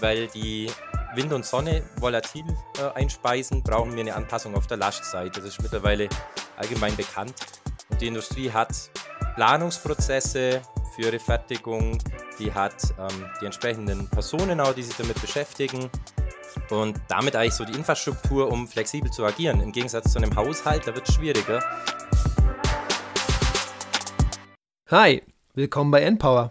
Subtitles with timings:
[0.00, 0.70] weil die
[1.14, 2.44] Wind und Sonne volatil
[2.78, 5.40] äh, einspeisen, brauchen wir eine Anpassung auf der Lastseite.
[5.40, 6.08] Das ist mittlerweile
[6.56, 7.34] allgemein bekannt.
[7.88, 8.90] Und die Industrie hat
[9.34, 10.60] Planungsprozesse
[10.94, 11.98] für ihre Fertigung,
[12.38, 15.90] die hat ähm, die entsprechenden Personen auch, die sich damit beschäftigen
[16.70, 19.60] und damit eigentlich so die Infrastruktur, um flexibel zu agieren.
[19.60, 21.62] Im Gegensatz zu einem Haushalt, da wird es schwieriger.
[24.90, 25.22] Hi,
[25.54, 26.50] willkommen bei Npower.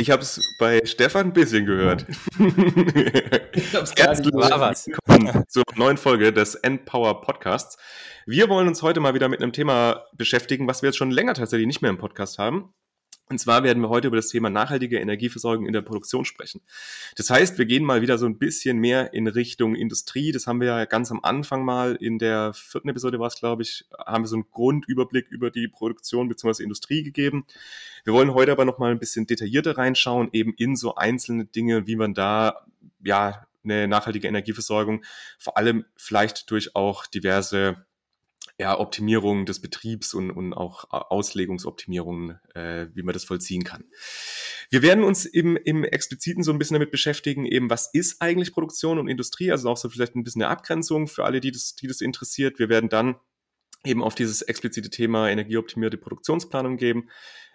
[0.00, 2.06] Ich habe es bei Stefan ein bisschen gehört.
[3.52, 7.76] ich hab's Herzlich willkommen zur neuen Folge des Endpower Podcasts.
[8.24, 11.34] Wir wollen uns heute mal wieder mit einem Thema beschäftigen, was wir jetzt schon länger
[11.34, 12.72] tatsächlich nicht mehr im Podcast haben.
[13.30, 16.62] Und zwar werden wir heute über das Thema nachhaltige Energieversorgung in der Produktion sprechen.
[17.14, 20.32] Das heißt, wir gehen mal wieder so ein bisschen mehr in Richtung Industrie.
[20.32, 23.62] Das haben wir ja ganz am Anfang mal in der vierten Episode war es, glaube
[23.62, 26.64] ich, haben wir so einen Grundüberblick über die Produktion bzw.
[26.64, 27.46] Industrie gegeben.
[28.02, 31.86] Wir wollen heute aber noch mal ein bisschen detaillierter reinschauen, eben in so einzelne Dinge,
[31.86, 32.66] wie man da
[33.04, 35.04] ja eine nachhaltige Energieversorgung
[35.38, 37.86] vor allem vielleicht durch auch diverse
[38.60, 43.84] ja, Optimierung des Betriebs und, und auch Auslegungsoptimierungen, äh, wie man das vollziehen kann.
[44.68, 48.52] Wir werden uns im, im Expliziten so ein bisschen damit beschäftigen, eben was ist eigentlich
[48.52, 51.74] Produktion und Industrie, also auch so vielleicht ein bisschen eine Abgrenzung für alle, die das,
[51.74, 52.58] die das interessiert.
[52.58, 53.16] Wir werden dann
[53.82, 57.08] eben auf dieses explizite Thema energieoptimierte Produktionsplanung geben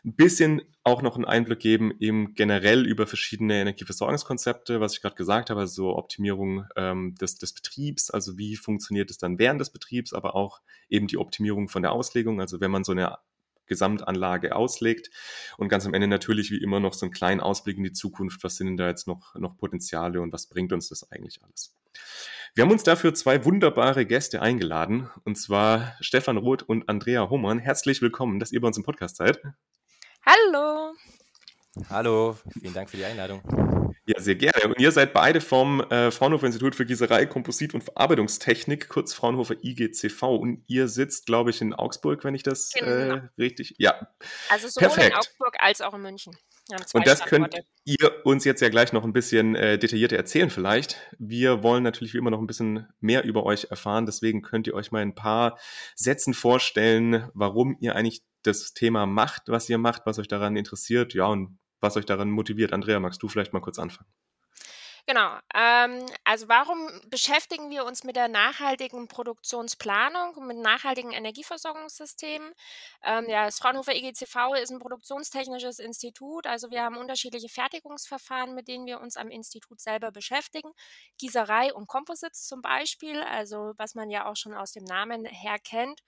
[0.06, 5.16] ein bisschen auch noch einen Einblick geben, eben generell über verschiedene Energieversorgungskonzepte, was ich gerade
[5.16, 9.60] gesagt habe, also so Optimierung ähm, des, des Betriebs, also wie funktioniert es dann während
[9.60, 13.18] des Betriebs, aber auch eben die Optimierung von der Auslegung, also wenn man so eine
[13.66, 15.10] Gesamtanlage auslegt
[15.58, 18.44] und ganz am Ende natürlich wie immer noch so einen kleinen Ausblick in die Zukunft,
[18.44, 21.76] was sind denn da jetzt noch, noch Potenziale und was bringt uns das eigentlich alles.
[22.54, 27.58] Wir haben uns dafür zwei wunderbare Gäste eingeladen, und zwar Stefan Roth und Andrea Hohmann.
[27.58, 29.42] Herzlich willkommen, dass ihr bei uns im Podcast seid.
[30.26, 30.96] Hallo.
[31.90, 33.44] Hallo, vielen Dank für die Einladung.
[34.08, 34.66] Ja, sehr gerne.
[34.66, 39.56] Und ihr seid beide vom äh, Fraunhofer Institut für Gießerei, Komposit und Verarbeitungstechnik, kurz Fraunhofer
[39.64, 40.24] IGCV.
[40.24, 43.16] Und ihr sitzt, glaube ich, in Augsburg, wenn ich das äh, genau.
[43.16, 43.76] äh, richtig.
[43.78, 44.08] Ja.
[44.50, 45.12] Also sowohl Perfekt.
[45.12, 46.36] in Augsburg als auch in München.
[46.94, 50.98] Und das könnt ihr uns jetzt ja gleich noch ein bisschen äh, detaillierter erzählen vielleicht.
[51.20, 54.08] Wir wollen natürlich wie immer noch ein bisschen mehr über euch erfahren.
[54.08, 55.60] Deswegen könnt ihr euch mal ein paar
[55.96, 61.14] Sätzen vorstellen, warum ihr eigentlich das Thema macht, was ihr macht, was euch daran interessiert,
[61.14, 62.74] ja, und was euch daran motiviert.
[62.74, 64.10] Andrea, magst du vielleicht mal kurz anfangen?
[65.08, 65.38] Genau.
[65.54, 72.52] Ähm, also warum beschäftigen wir uns mit der nachhaltigen Produktionsplanung mit nachhaltigen Energieversorgungssystemen?
[73.04, 76.48] Ähm, ja, das Fraunhofer EGCV ist ein produktionstechnisches Institut.
[76.48, 80.72] Also wir haben unterschiedliche Fertigungsverfahren, mit denen wir uns am Institut selber beschäftigen.
[81.20, 85.60] Gießerei und Composites zum Beispiel, also was man ja auch schon aus dem Namen her
[85.60, 86.02] kennt.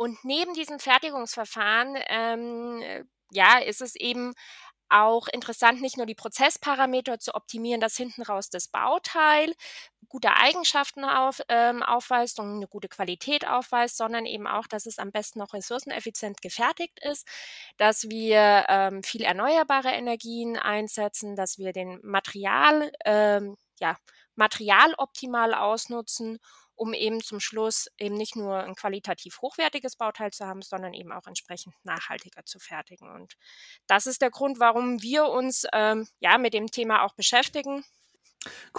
[0.00, 4.32] Und neben diesen Fertigungsverfahren, ähm, äh, ja, ist es eben
[4.88, 9.52] auch interessant, nicht nur die Prozessparameter zu optimieren, dass hinten raus das Bauteil
[10.08, 14.98] gute Eigenschaften auf, ähm, aufweist und eine gute Qualität aufweist, sondern eben auch, dass es
[14.98, 17.28] am besten noch ressourceneffizient gefertigt ist,
[17.76, 23.98] dass wir ähm, viel erneuerbare Energien einsetzen, dass wir den Material, ähm, ja,
[24.34, 26.38] Material optimal ausnutzen
[26.80, 31.12] um eben zum Schluss eben nicht nur ein qualitativ hochwertiges Bauteil zu haben, sondern eben
[31.12, 33.10] auch entsprechend nachhaltiger zu fertigen.
[33.10, 33.34] Und
[33.86, 37.84] das ist der Grund, warum wir uns ähm, ja mit dem Thema auch beschäftigen.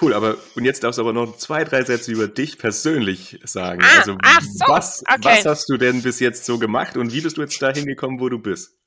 [0.02, 3.84] Cool, aber und jetzt darfst du aber noch zwei, drei Sätze über dich persönlich sagen.
[3.84, 5.20] Ah, also so, was, okay.
[5.22, 8.20] was hast du denn bis jetzt so gemacht und wie bist du jetzt dahin gekommen,
[8.20, 8.81] wo du bist?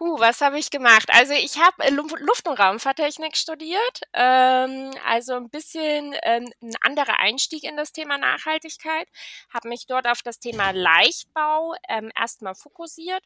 [0.00, 1.08] Huh, was habe ich gemacht?
[1.12, 7.20] Also ich habe äh, Luft- und Raumfahrttechnik studiert, ähm, also ein bisschen ähm, ein anderer
[7.20, 9.06] Einstieg in das Thema Nachhaltigkeit,
[9.52, 13.22] habe mich dort auf das Thema Leichtbau ähm, erstmal fokussiert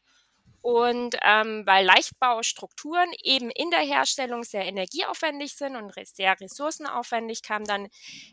[0.61, 7.63] und ähm, weil Leichtbaustrukturen eben in der Herstellung sehr energieaufwendig sind und sehr ressourcenaufwendig, kam
[7.63, 7.87] dann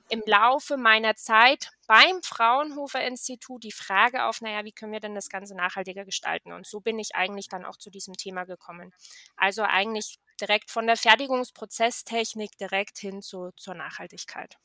[0.08, 5.14] im Laufe meiner Zeit beim Fraunhofer Institut die Frage auf, naja, wie können wir denn
[5.14, 6.52] das Ganze nachhaltiger gestalten?
[6.52, 8.92] Und so bin ich eigentlich dann auch zu diesem Thema gekommen.
[9.36, 14.56] Also eigentlich direkt von der Fertigungsprozesstechnik direkt hin zu, zur Nachhaltigkeit.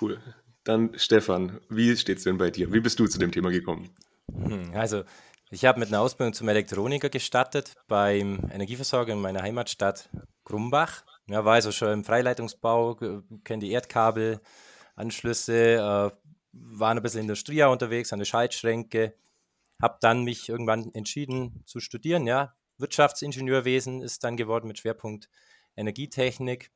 [0.00, 0.22] Cool.
[0.64, 2.72] Dann Stefan, wie steht es denn bei dir?
[2.72, 3.94] Wie bist du zu dem Thema gekommen?
[4.32, 5.04] Hm, also
[5.50, 10.08] ich habe mit einer Ausbildung zum Elektroniker gestartet beim Energieversorger in meiner Heimatstadt
[10.44, 11.02] Grumbach.
[11.26, 12.94] Ja, war also schon im Freileitungsbau,
[13.42, 16.10] kenne die Erdkabelanschlüsse, äh,
[16.52, 19.14] war ein bisschen in der Industrie unterwegs, an der Schaltschränke,
[19.82, 22.54] habe dann mich irgendwann entschieden zu studieren, ja.
[22.78, 25.28] Wirtschaftsingenieurwesen ist dann geworden mit Schwerpunkt
[25.76, 26.70] Energietechnik.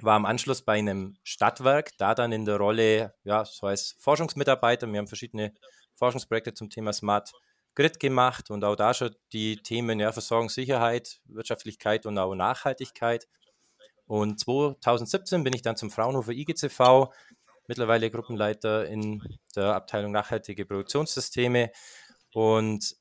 [0.00, 4.86] War am Anschluss bei einem Stadtwerk, da dann in der Rolle, ja, so als Forschungsmitarbeiter.
[4.86, 5.54] Wir haben verschiedene
[5.94, 7.32] Forschungsprojekte zum Thema Smart
[7.80, 13.26] Grid gemacht und auch da schon die Themen ja, Versorgungssicherheit, Wirtschaftlichkeit und auch Nachhaltigkeit.
[14.06, 17.08] Und 2017 bin ich dann zum Fraunhofer IGCV,
[17.68, 19.22] mittlerweile Gruppenleiter in
[19.56, 21.70] der Abteilung nachhaltige Produktionssysteme.
[22.34, 22.96] Und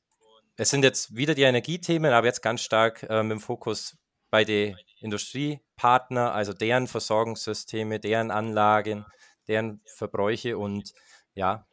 [0.55, 3.97] es sind jetzt wieder die Energiethemen, aber jetzt ganz stark äh, mit dem Fokus
[4.29, 9.05] bei den Industriepartnern, also deren Versorgungssysteme, deren Anlagen,
[9.49, 10.93] deren Verbräuche und
[11.33, 11.65] ja,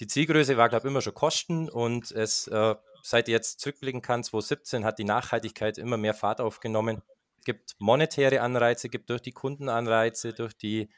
[0.00, 4.24] die Zielgröße war, glaube ich, immer schon Kosten und es, äh, seit jetzt zurückblicken kann,
[4.24, 7.02] 2017 hat die Nachhaltigkeit immer mehr Fahrt aufgenommen.
[7.38, 10.88] Es gibt monetäre Anreize, gibt durch die Kunden Anreize, durch die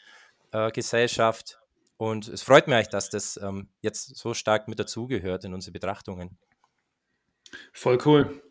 [0.53, 1.61] äh, Gesellschaft.
[1.99, 6.39] Und es freut mich dass das ähm, jetzt so stark mit dazugehört in unsere Betrachtungen.
[7.73, 8.43] Voll cool.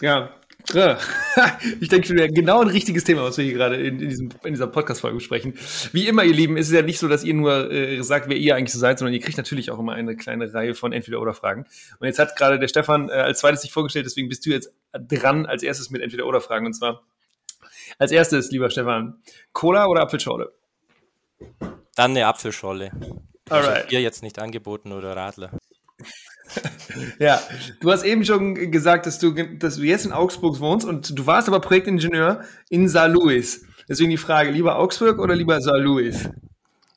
[0.00, 0.40] Ja,
[1.80, 4.54] ich denke schon, genau ein richtiges Thema, was wir hier gerade in, in, diesem, in
[4.54, 5.54] dieser Podcast-Folge besprechen.
[5.92, 8.36] Wie immer, ihr Lieben, ist es ja nicht so, dass ihr nur äh, sagt, wer
[8.36, 11.66] ihr eigentlich so seid, sondern ihr kriegt natürlich auch immer eine kleine Reihe von Entweder-Oder-Fragen.
[11.98, 14.72] Und jetzt hat gerade der Stefan äh, als zweites sich vorgestellt, deswegen bist du jetzt
[14.92, 16.66] dran als erstes mit Entweder-Oder-Fragen.
[16.66, 17.02] Und zwar
[17.98, 19.20] als erstes, lieber Stefan,
[19.52, 20.52] Cola oder Apfelschorle?
[21.94, 22.90] Dann eine Apfelschorle.
[23.50, 23.88] Alright.
[23.88, 25.50] Bier jetzt nicht angeboten oder Radler.
[27.18, 27.40] ja,
[27.80, 31.26] du hast eben schon gesagt, dass du, dass du jetzt in Augsburg wohnst und du
[31.26, 33.64] warst aber Projektingenieur in Saar Louis.
[33.88, 36.28] Deswegen die Frage, lieber Augsburg oder lieber Saar Louis?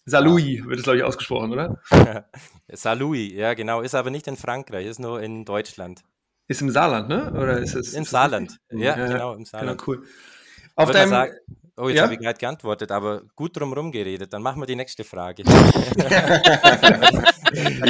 [0.05, 1.81] Saar Louis wird es, glaube ich, ausgesprochen, oder?
[2.71, 3.81] Saar Louis, ja, genau.
[3.81, 6.01] Ist aber nicht in Frankreich, ist nur in Deutschland.
[6.47, 7.33] Ist im Saarland, ne?
[7.33, 7.93] Oder ist es?
[7.93, 8.57] Im Saarland.
[8.71, 9.81] Ja, ja, genau, im Saarland.
[9.81, 10.07] Genau, cool.
[10.75, 11.33] Auf deinem, sagen,
[11.79, 12.05] Oh, jetzt ja?
[12.05, 14.33] habe ich gerade geantwortet, aber gut drumherum geredet.
[14.33, 15.43] Dann machen wir die nächste Frage.
[15.45, 15.49] ich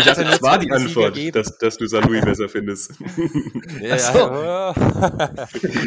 [0.04, 2.96] dachte, das war die Antwort, dass, dass du San Louis besser findest.
[3.82, 4.74] Ja, so.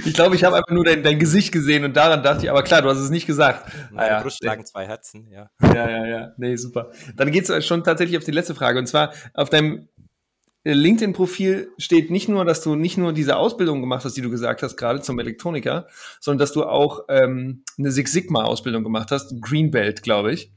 [0.04, 2.62] ich glaube, ich habe einfach nur dein, dein, Gesicht gesehen und daran dachte ich, aber
[2.62, 3.68] klar, du hast es nicht gesagt.
[3.90, 4.22] Meine ah, ja.
[4.22, 5.50] Brust schlagen zwei Herzen, ja.
[5.62, 6.32] Ja, ja, ja.
[6.36, 6.92] Nee, super.
[7.16, 8.78] Dann geht es schon tatsächlich auf die letzte Frage.
[8.78, 9.88] Und zwar auf deinem
[10.64, 14.62] LinkedIn-Profil steht nicht nur, dass du nicht nur diese Ausbildung gemacht hast, die du gesagt
[14.62, 15.86] hast, gerade zum Elektroniker,
[16.20, 20.52] sondern dass du auch ähm, eine Six Sigma-Ausbildung gemacht hast, Greenbelt, glaube ich.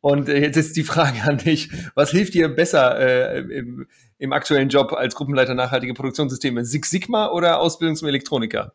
[0.00, 3.86] Und äh, jetzt ist die Frage an dich, was hilft dir besser äh, im,
[4.18, 6.64] im aktuellen Job als Gruppenleiter nachhaltige Produktionssysteme?
[6.64, 8.74] Six Sigma oder Ausbildung zum Elektroniker?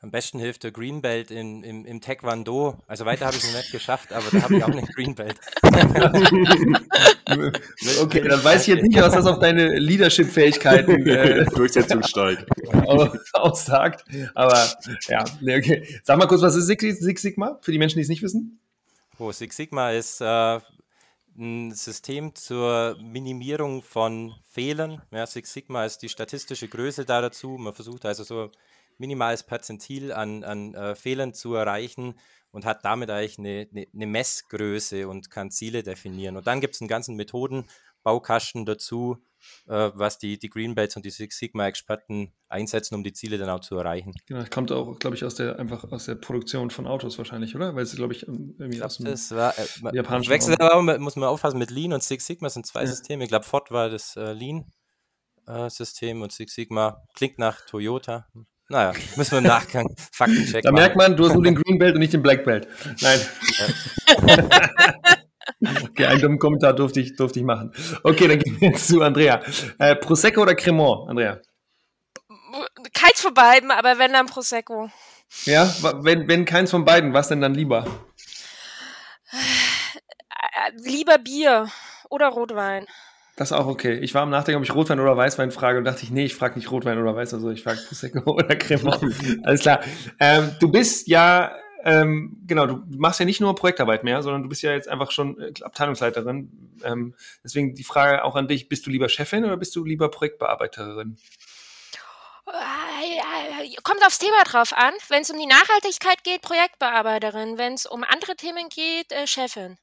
[0.00, 2.76] Am besten hilft der Greenbelt in, im, im Taekwondo.
[2.86, 5.40] Also weiter habe ich es noch nicht geschafft, aber da habe ich auch eine Greenbelt.
[8.02, 12.46] okay, dann weiß ich jetzt nicht, was das auf deine Leadership-Fähigkeiten äh, Durchsetzungsstark
[13.32, 14.04] aussagt.
[14.34, 14.68] Aber
[15.08, 15.88] ja, okay.
[16.04, 18.60] Sag mal kurz, was ist Six Sigma für die Menschen, die es nicht wissen?
[19.18, 20.60] Oh, Six Sigma ist äh,
[21.38, 25.00] ein System zur Minimierung von Fehlern.
[25.10, 27.56] Ja, Six Sigma ist die statistische Größe da dazu.
[27.58, 28.50] Man versucht also so
[28.98, 32.14] minimales Perzentil an, an äh, Fehlern zu erreichen
[32.56, 36.38] und hat damit eigentlich eine, eine, eine Messgröße und kann Ziele definieren.
[36.38, 39.18] Und dann gibt es einen ganzen Methodenbaukasten dazu,
[39.66, 43.60] äh, was die, die Greenbelts und die Six Sigma-Experten einsetzen, um die Ziele dann auch
[43.60, 44.14] zu erreichen.
[44.26, 47.54] Genau, das kommt auch, glaube ich, aus der einfach aus der Produktion von Autos wahrscheinlich,
[47.54, 47.74] oder?
[47.74, 51.16] Weil es, glaube ich, irgendwie ich aus dem das war, äh, japanischen wechselt aber, muss
[51.16, 52.86] man aufpassen, mit Lean und Six Sigma sind zwei ja.
[52.86, 53.24] Systeme.
[53.24, 58.26] Ich glaube, Ford war das äh, Lean-System äh, und Six Sigma klingt nach Toyota.
[58.68, 60.82] Naja, müssen wir im Nachgang Faktencheck Da machen.
[60.82, 62.66] merkt man, du hast nur den Green Belt und nicht den Black Belt.
[63.00, 63.20] Nein.
[65.90, 67.72] okay, einen dummen Kommentar durfte ich, durfte ich machen.
[68.02, 69.40] Okay, dann gehen wir jetzt zu Andrea.
[69.78, 71.40] Äh, Prosecco oder Cremant, Andrea?
[72.92, 74.90] Keins von beiden, aber wenn dann Prosecco.
[75.44, 77.84] Ja, wenn, wenn keins von beiden, was denn dann lieber?
[80.76, 81.68] Lieber Bier
[82.08, 82.86] oder Rotwein.
[83.36, 83.98] Das ist auch okay.
[83.98, 86.34] Ich war am Nachdenken, ob ich Rotwein oder Weißwein frage und dachte ich, nee, ich
[86.34, 89.02] frage nicht Rotwein oder Weiß, also ich frage Prosecco oder Cremant.
[89.44, 89.80] Alles klar.
[90.18, 94.48] Ähm, du bist ja, ähm, genau, du machst ja nicht nur Projektarbeit mehr, sondern du
[94.48, 96.80] bist ja jetzt einfach schon äh, Abteilungsleiterin.
[96.82, 97.14] Ähm,
[97.44, 101.18] deswegen die Frage auch an dich, bist du lieber Chefin oder bist du lieber Projektbearbeiterin?
[102.46, 104.94] Äh, kommt aufs Thema drauf an.
[105.08, 107.58] Wenn es um die Nachhaltigkeit geht, Projektbearbeiterin.
[107.58, 109.76] Wenn es um andere Themen geht, äh, Chefin.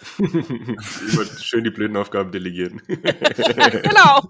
[0.18, 2.82] Immer schön die blöden Aufgaben delegieren.
[2.86, 4.28] genau.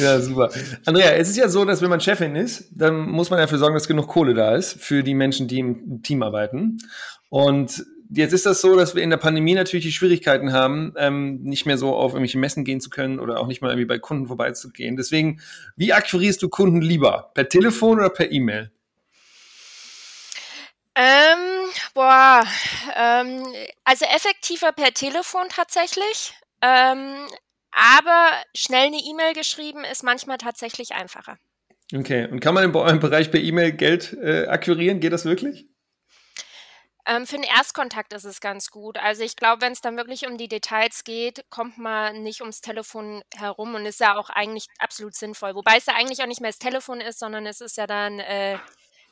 [0.00, 0.50] Ja, super.
[0.84, 3.74] Andrea, es ist ja so, dass wenn man Chefin ist, dann muss man dafür sorgen,
[3.74, 6.78] dass genug Kohle da ist für die Menschen, die im Team arbeiten.
[7.28, 11.42] Und jetzt ist das so, dass wir in der Pandemie natürlich die Schwierigkeiten haben, ähm,
[11.42, 13.98] nicht mehr so auf irgendwelche Messen gehen zu können oder auch nicht mal irgendwie bei
[13.98, 14.96] Kunden vorbeizugehen.
[14.96, 15.40] Deswegen,
[15.76, 17.30] wie akquirierst du Kunden lieber?
[17.34, 18.70] Per Telefon oder per E-Mail?
[20.96, 22.44] Ähm, boah,
[22.94, 23.44] ähm,
[23.84, 26.34] also effektiver per Telefon tatsächlich.
[26.62, 27.26] Ähm,
[27.72, 31.36] aber schnell eine E-Mail geschrieben ist manchmal tatsächlich einfacher.
[31.92, 35.00] Okay, und kann man in eurem Bereich per E-Mail Geld äh, akquirieren?
[35.00, 35.66] Geht das wirklich?
[37.06, 38.96] Ähm, für den Erstkontakt ist es ganz gut.
[38.96, 42.62] Also ich glaube, wenn es dann wirklich um die Details geht, kommt man nicht ums
[42.62, 45.54] Telefon herum und ist ja auch eigentlich absolut sinnvoll.
[45.54, 48.20] Wobei es ja eigentlich auch nicht mehr das Telefon ist, sondern es ist ja dann
[48.20, 48.58] äh,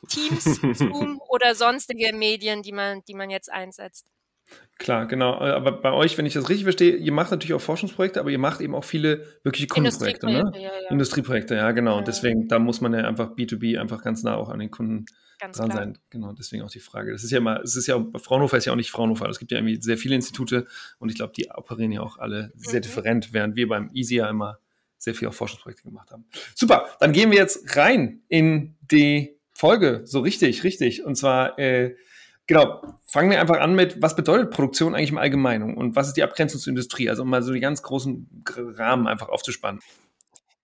[0.07, 0.43] Teams,
[0.77, 4.05] Zoom oder sonstige Medien, die man, die man jetzt einsetzt.
[4.77, 5.39] Klar, genau.
[5.39, 8.29] Äh, aber bei euch, wenn ich das richtig verstehe, ihr macht natürlich auch Forschungsprojekte, aber
[8.29, 10.51] ihr macht eben auch viele wirkliche Kundenprojekte, ne?
[10.55, 10.89] Ja, ja.
[10.89, 11.97] Industrieprojekte, ja, genau.
[11.97, 15.05] Und deswegen, da muss man ja einfach B2B einfach ganz nah auch an den Kunden
[15.39, 15.83] ganz dran klar.
[15.83, 15.97] sein.
[16.09, 17.11] Genau, deswegen auch die Frage.
[17.11, 19.29] Das ist ja immer, es ist ja, Fraunhofer ist ja auch nicht Fraunhofer.
[19.29, 20.65] Es gibt ja irgendwie sehr viele Institute
[20.99, 22.83] und ich glaube, die operieren ja auch alle sehr mhm.
[22.83, 24.59] different, während wir beim Easy ja immer
[24.97, 26.25] sehr viel auf Forschungsprojekte gemacht haben.
[26.55, 31.03] Super, dann gehen wir jetzt rein in die Folge, so richtig, richtig.
[31.03, 31.95] Und zwar, äh,
[32.47, 36.17] genau, fangen wir einfach an mit, was bedeutet Produktion eigentlich im Allgemeinen und was ist
[36.17, 37.09] die Abgrenzung zur Industrie?
[37.09, 38.43] Also um mal so die ganz großen
[38.77, 39.79] Rahmen einfach aufzuspannen.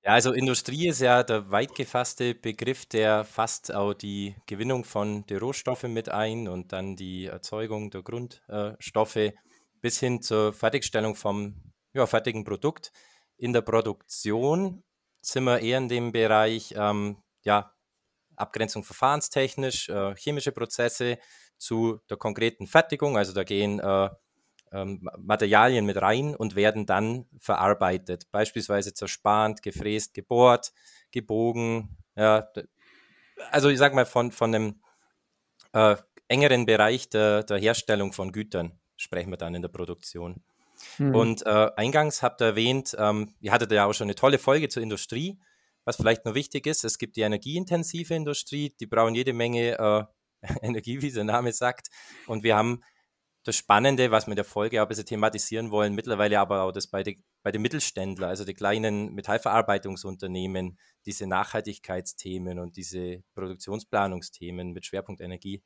[0.04, 5.26] Ja, also Industrie ist ja der weit gefasste Begriff, der fasst auch die Gewinnung von
[5.26, 9.34] den Rohstoffen mit ein und dann die Erzeugung der Grundstoffe
[9.82, 11.56] bis hin zur Fertigstellung vom
[11.94, 12.92] ja, fertigen Produkt.
[13.38, 14.84] In der Produktion
[15.22, 17.74] sind wir eher in dem Bereich ähm, ja,
[18.40, 21.18] Abgrenzung verfahrenstechnisch, äh, chemische Prozesse
[21.58, 23.18] zu der konkreten Fertigung.
[23.18, 24.10] Also da gehen äh,
[24.72, 30.72] ähm, Materialien mit rein und werden dann verarbeitet, beispielsweise zerspannt, gefräst, gebohrt,
[31.12, 31.98] gebogen.
[32.16, 32.48] Ja,
[33.52, 34.82] also ich sage mal von, von einem
[35.74, 35.96] äh,
[36.28, 40.44] engeren Bereich der, der Herstellung von Gütern sprechen wir dann in der Produktion.
[40.98, 41.16] Mhm.
[41.16, 44.70] Und äh, eingangs habt ihr erwähnt, ähm, ihr hattet ja auch schon eine tolle Folge
[44.70, 45.40] zur Industrie.
[45.90, 50.04] Was vielleicht noch wichtig ist, es gibt die energieintensive Industrie, die brauchen jede Menge äh,
[50.62, 51.88] Energie, wie der Name sagt.
[52.28, 52.84] Und wir haben
[53.44, 56.72] das Spannende, was wir in der Folge auch ein bisschen thematisieren wollen, mittlerweile aber auch
[56.72, 60.78] das bei, die, bei den Mittelständlern, also die kleinen Metallverarbeitungsunternehmen,
[61.08, 65.64] diese Nachhaltigkeitsthemen und diese Produktionsplanungsthemen mit Schwerpunkt Energie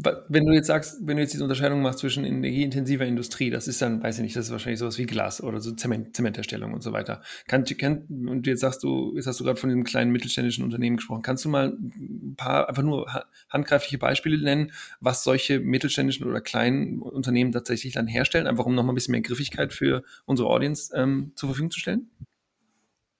[0.00, 3.82] wenn du jetzt sagst, wenn du jetzt diese Unterscheidung machst zwischen energieintensiver Industrie, das ist
[3.82, 6.84] dann, weiß ich nicht, das ist wahrscheinlich sowas wie Glas oder so Zement, Zementherstellung und
[6.84, 7.20] so weiter.
[7.48, 10.98] Kann, kann, und jetzt sagst du, jetzt hast du gerade von diesem kleinen mittelständischen Unternehmen
[10.98, 11.22] gesprochen.
[11.22, 13.08] Kannst du mal ein paar einfach nur
[13.50, 18.92] handgreifliche Beispiele nennen, was solche mittelständischen oder kleinen Unternehmen tatsächlich dann herstellen, einfach um nochmal
[18.92, 22.08] ein bisschen mehr Griffigkeit für unsere Audience ähm, zur Verfügung zu stellen?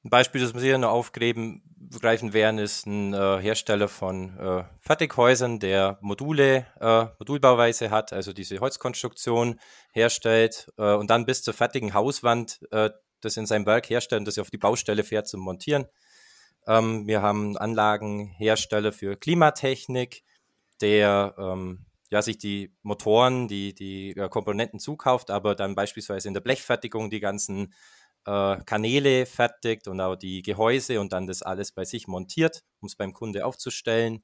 [0.09, 1.63] Ein Beispiel, das wir hier noch aufgreifen
[2.33, 8.59] werden, ist ein äh, Hersteller von äh, Fertighäusern, der Module, äh, Modulbauweise hat, also diese
[8.59, 9.61] Holzkonstruktion
[9.93, 12.89] herstellt äh, und dann bis zur fertigen Hauswand äh,
[13.21, 15.85] das in seinem Werk herstellt und das auf die Baustelle fährt zum Montieren.
[16.67, 20.23] Ähm, wir haben Anlagenhersteller für Klimatechnik,
[20.81, 26.41] der ähm, ja, sich die Motoren, die, die Komponenten zukauft, aber dann beispielsweise in der
[26.41, 27.75] Blechfertigung die ganzen
[28.65, 32.97] Kanäle fertigt und auch die Gehäuse und dann das alles bei sich montiert, um es
[32.97, 34.23] beim Kunde aufzustellen.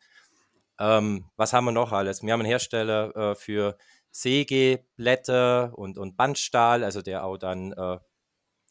[0.78, 2.22] Ähm, was haben wir noch alles?
[2.22, 3.78] Wir haben einen Hersteller äh, für
[4.10, 7.98] Sägeblätter und, und Bandstahl, also der auch dann äh,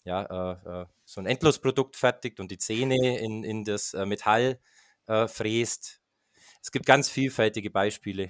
[0.05, 4.59] ja, äh, äh, so ein Endlosprodukt fertigt und die Zähne in, in das äh, Metall
[5.05, 5.99] fräst.
[6.61, 8.29] Es gibt ganz vielfältige Beispiele.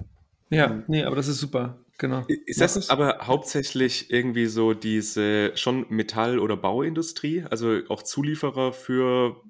[0.49, 1.82] Ja, nee, aber das ist super.
[1.99, 2.25] Genau.
[2.27, 7.45] Ist das ist aber hauptsächlich irgendwie so diese schon Metall- oder Bauindustrie?
[7.49, 9.41] Also auch Zulieferer für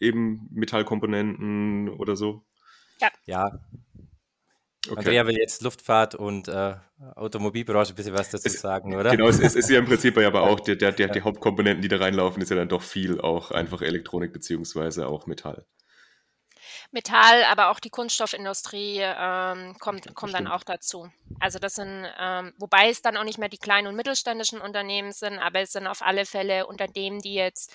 [0.00, 2.44] eben Metallkomponenten oder so?
[3.00, 3.08] Ja.
[3.24, 3.60] Ja.
[4.88, 4.98] Okay.
[4.98, 6.74] Andrea will jetzt Luftfahrt und äh,
[7.16, 9.10] Automobilbranche ein bisschen was dazu es, sagen, oder?
[9.10, 11.88] Genau, es, es, ist ja im Prinzip aber auch der, der, der, die Hauptkomponenten, die
[11.88, 15.66] da reinlaufen, ist ja dann doch viel auch einfach Elektronik beziehungsweise auch Metall.
[16.92, 21.10] Metall, aber auch die Kunststoffindustrie ähm, kommt, kommt dann auch dazu.
[21.40, 25.12] Also das sind, ähm, wobei es dann auch nicht mehr die kleinen und mittelständischen Unternehmen
[25.12, 27.72] sind, aber es sind auf alle Fälle Unternehmen, die jetzt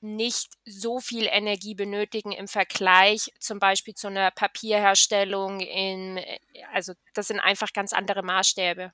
[0.00, 6.20] nicht so viel Energie benötigen im Vergleich zum Beispiel zu einer Papierherstellung in,
[6.72, 8.92] also das sind einfach ganz andere Maßstäbe.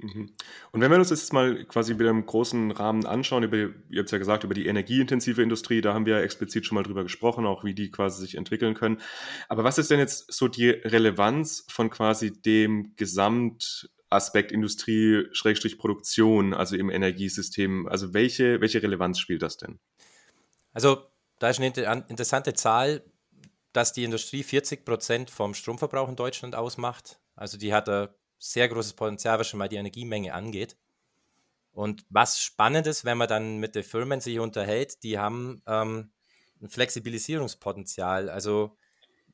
[0.00, 0.30] Mhm.
[0.72, 4.06] Und wenn wir uns jetzt mal quasi wieder im großen Rahmen anschauen, über, ihr habt
[4.06, 7.02] es ja gesagt, über die energieintensive Industrie, da haben wir ja explizit schon mal drüber
[7.02, 9.00] gesprochen, auch wie die quasi sich entwickeln können.
[9.48, 16.90] Aber was ist denn jetzt so die Relevanz von quasi dem Gesamtaspekt Industrie-Produktion, also im
[16.90, 17.88] Energiesystem?
[17.88, 19.78] Also welche, welche Relevanz spielt das denn?
[20.72, 21.02] Also
[21.38, 23.02] da ist eine interessante Zahl,
[23.72, 27.18] dass die Industrie 40 Prozent vom Stromverbrauch in Deutschland ausmacht.
[27.34, 30.76] Also die hat eine sehr großes Potenzial, was schon mal die Energiemenge angeht.
[31.72, 36.10] Und was spannend ist, wenn man dann mit den Firmen sich unterhält, die haben ähm,
[36.62, 38.30] ein Flexibilisierungspotenzial.
[38.30, 38.76] Also,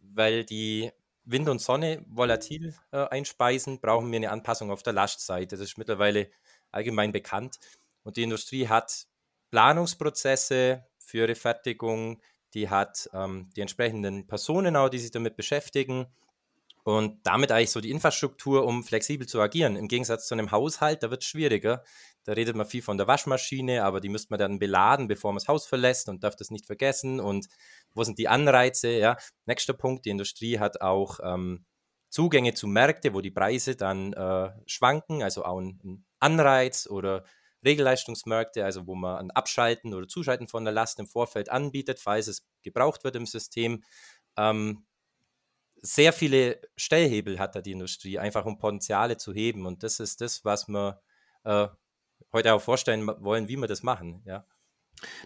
[0.01, 0.91] weil die
[1.25, 5.57] Wind und Sonne volatil äh, einspeisen, brauchen wir eine Anpassung auf der Lastseite.
[5.57, 6.31] Das ist mittlerweile
[6.73, 7.61] allgemein bekannt.
[8.03, 9.07] Und die Industrie hat
[9.51, 12.21] Planungsprozesse für ihre Fertigung,
[12.55, 16.07] die hat ähm, die entsprechenden Personen auch, die sich damit beschäftigen
[16.85, 19.77] und damit eigentlich so die Infrastruktur, um flexibel zu agieren.
[19.77, 21.85] Im Gegensatz zu einem Haushalt, da wird es schwieriger.
[22.25, 25.39] Da redet man viel von der Waschmaschine, aber die müsste man dann beladen, bevor man
[25.39, 27.21] das Haus verlässt und darf das nicht vergessen.
[27.21, 27.49] Und
[27.95, 28.91] wo sind die Anreize?
[28.91, 31.65] Ja, nächster Punkt: Die Industrie hat auch ähm,
[32.09, 37.25] Zugänge zu Märkten, wo die Preise dann äh, schwanken, also auch ein Anreiz oder
[37.65, 42.27] Regelleistungsmärkte, also wo man ein Abschalten oder Zuschalten von der Last im Vorfeld anbietet, falls
[42.27, 43.83] es gebraucht wird im System.
[44.37, 44.85] Ähm,
[45.83, 49.67] sehr viele Stellhebel hat da die Industrie, einfach um Potenziale zu heben.
[49.67, 51.01] Und das ist das, was wir
[51.45, 51.67] äh,
[52.33, 54.23] heute auch vorstellen wollen, wie wir das machen.
[54.25, 54.47] Ja.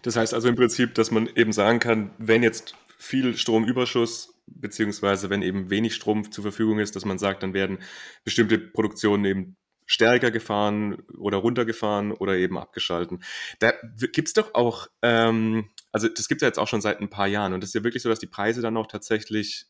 [0.01, 5.29] Das heißt also im Prinzip, dass man eben sagen kann, wenn jetzt viel Stromüberschuss beziehungsweise
[5.29, 7.79] wenn eben wenig Strom zur Verfügung ist, dass man sagt, dann werden
[8.23, 13.23] bestimmte Produktionen eben stärker gefahren oder runtergefahren oder eben abgeschalten.
[13.59, 13.73] Da
[14.11, 17.09] gibt es doch auch, ähm, also das gibt es ja jetzt auch schon seit ein
[17.09, 19.67] paar Jahren und es ist ja wirklich so, dass die Preise dann auch tatsächlich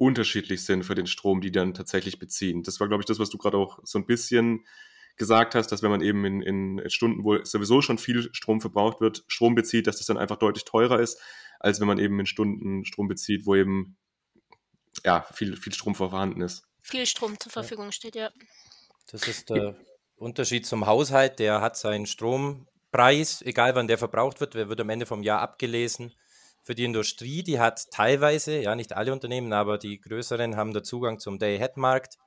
[0.00, 2.62] unterschiedlich sind für den Strom, die dann tatsächlich beziehen.
[2.62, 4.64] Das war, glaube ich, das, was du gerade auch so ein bisschen
[5.16, 6.40] gesagt hast, dass wenn man eben in,
[6.78, 10.38] in Stunden, wo sowieso schon viel Strom verbraucht wird, Strom bezieht, dass das dann einfach
[10.38, 11.20] deutlich teurer ist,
[11.58, 13.98] als wenn man eben in Stunden Strom bezieht, wo eben
[15.04, 16.64] ja, viel, viel Strom vorhanden ist.
[16.80, 18.30] Viel Strom zur Verfügung steht, ja.
[19.12, 19.76] Das ist der
[20.16, 21.38] Unterschied zum Haushalt.
[21.38, 25.42] Der hat seinen Strompreis, egal wann der verbraucht wird, der wird am Ende vom Jahr
[25.42, 26.14] abgelesen.
[26.62, 30.84] Für die Industrie, die hat teilweise, ja nicht alle Unternehmen, aber die größeren haben den
[30.84, 32.18] Zugang zum Day-Ahead-Markt.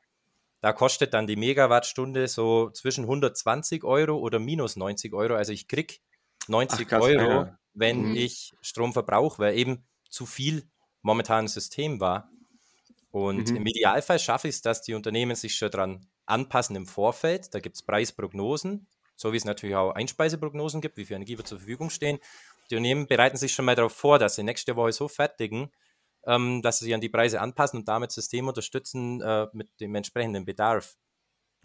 [0.62, 5.36] Da kostet dann die Megawattstunde so zwischen 120 Euro oder minus 90 Euro.
[5.36, 6.02] Also ich krieg
[6.48, 7.60] 90 Ach, krass, Euro, ja.
[7.74, 8.16] wenn mhm.
[8.16, 10.64] ich Strom verbrauche, weil eben zu viel
[11.02, 12.30] momentan im System war.
[13.12, 13.58] Und mhm.
[13.58, 17.54] im Idealfall schaffe ich es, dass die Unternehmen sich schon dran anpassen im Vorfeld.
[17.54, 21.48] Da gibt es Preisprognosen, so wie es natürlich auch Einspeiseprognosen gibt, wie viel Energie wird
[21.48, 22.20] zur Verfügung stehen.
[22.76, 25.72] Unternehmen bereiten sich schon mal darauf vor, dass sie nächste Woche so fertigen,
[26.26, 29.70] ähm, dass sie sich an die Preise anpassen und damit das System unterstützen äh, mit
[29.80, 30.96] dem entsprechenden Bedarf.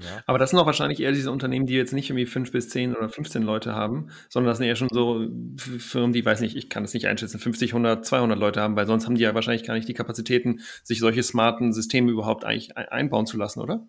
[0.01, 0.23] Ja.
[0.27, 2.94] Aber das sind auch wahrscheinlich eher diese Unternehmen, die jetzt nicht irgendwie fünf bis zehn
[2.94, 6.71] oder 15 Leute haben, sondern das sind eher schon so Firmen, die, weiß nicht, ich
[6.71, 9.64] kann es nicht einschätzen, 50, 100, 200 Leute haben, weil sonst haben die ja wahrscheinlich
[9.64, 13.88] gar nicht die Kapazitäten, sich solche smarten Systeme überhaupt eigentlich einbauen zu lassen, oder?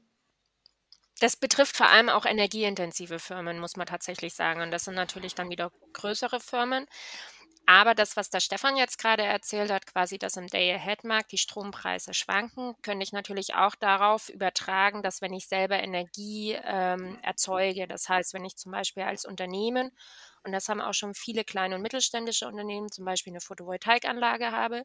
[1.20, 4.62] Das betrifft vor allem auch energieintensive Firmen, muss man tatsächlich sagen.
[4.62, 6.86] Und das sind natürlich dann wieder größere Firmen.
[7.66, 12.16] Aber das, was der Stefan jetzt gerade erzählt hat, quasi, dass im Day-Ahead-Markt die Strompreise
[12.16, 18.10] schwanken, könnte ich natürlich auch darauf übertragen, dass wenn ich selber Energie ähm, erzeuge, das
[18.10, 19.92] heißt, wenn ich zum Beispiel als Unternehmen,
[20.44, 24.84] und das haben auch schon viele kleine und mittelständische Unternehmen, zum Beispiel eine Photovoltaikanlage habe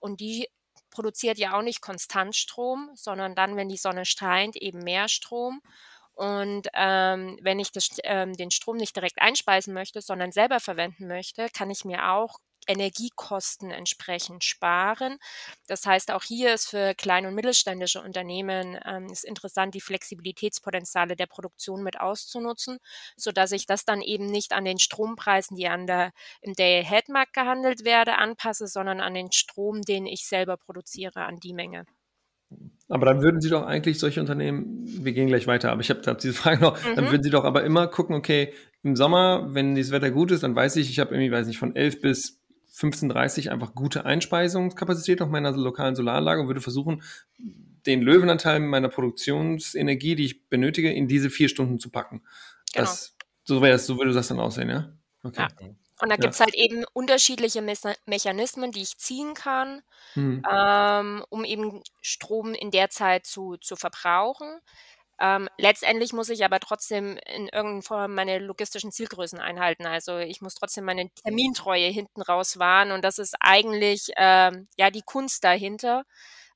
[0.00, 0.48] und die
[0.94, 5.60] produziert ja auch nicht konstant Strom, sondern dann, wenn die Sonne strahlt, eben mehr Strom.
[6.14, 11.08] Und ähm, wenn ich das, ähm, den Strom nicht direkt einspeisen möchte, sondern selber verwenden
[11.08, 15.18] möchte, kann ich mir auch Energiekosten entsprechend sparen.
[15.66, 21.16] Das heißt, auch hier ist für kleine und mittelständische Unternehmen ähm, ist interessant, die Flexibilitätspotenziale
[21.16, 22.78] der Produktion mit auszunutzen,
[23.16, 27.84] sodass ich das dann eben nicht an den Strompreisen, die an der, im Day-Ahead-Markt gehandelt
[27.84, 31.86] werde, anpasse, sondern an den Strom, den ich selber produziere, an die Menge.
[32.88, 36.02] Aber dann würden Sie doch eigentlich solche Unternehmen, wir gehen gleich weiter, aber ich habe
[36.06, 36.96] hab diese Frage noch, mhm.
[36.96, 40.42] dann würden Sie doch aber immer gucken, okay, im Sommer, wenn das Wetter gut ist,
[40.42, 42.43] dann weiß ich, ich habe irgendwie, weiß nicht, von 11 bis
[42.74, 47.02] 15.30 einfach gute Einspeisungskapazität auf meiner lokalen Solaranlage und würde versuchen,
[47.86, 52.22] den Löwenanteil meiner Produktionsenergie, die ich benötige, in diese vier Stunden zu packen.
[52.72, 52.86] Genau.
[52.86, 54.92] Das, so wäre so würde das dann aussehen, ja?
[55.22, 55.46] Okay.
[55.60, 55.68] Ja.
[56.00, 57.74] Und da gibt es halt eben unterschiedliche Me
[58.06, 59.82] Mechanismen, die ich ziehen kann,
[60.16, 60.42] mhm.
[60.50, 64.58] ähm, um eben Strom in der Zeit zu, zu verbrauchen.
[65.20, 69.86] Ähm, letztendlich muss ich aber trotzdem in irgendeiner Form meine logistischen Zielgrößen einhalten.
[69.86, 74.90] Also ich muss trotzdem meine Termintreue hinten raus wahren und das ist eigentlich ähm, ja
[74.90, 76.04] die Kunst dahinter,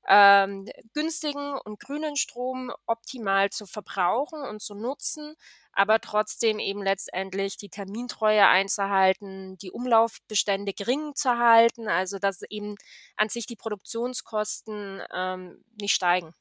[0.07, 5.35] ähm, günstigen und grünen Strom optimal zu verbrauchen und zu nutzen,
[5.71, 12.75] aber trotzdem eben letztendlich die Termintreue einzuhalten, die Umlaufbestände gering zu halten, also dass eben
[13.17, 16.33] an sich die Produktionskosten ähm, nicht steigen.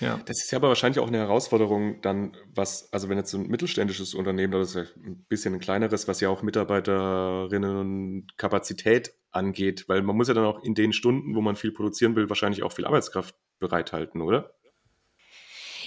[0.00, 0.20] Ja.
[0.26, 3.46] Das ist ja aber wahrscheinlich auch eine Herausforderung dann, was, also wenn jetzt so ein
[3.46, 10.02] mittelständisches Unternehmen, ja ein bisschen ein kleineres, was ja auch Mitarbeiterinnen und Kapazität angeht, weil
[10.02, 12.72] man muss ja dann auch in den Stunden, wo man viel produzieren will, wahrscheinlich auch
[12.72, 14.54] viel Arbeitskraft bereithalten, oder?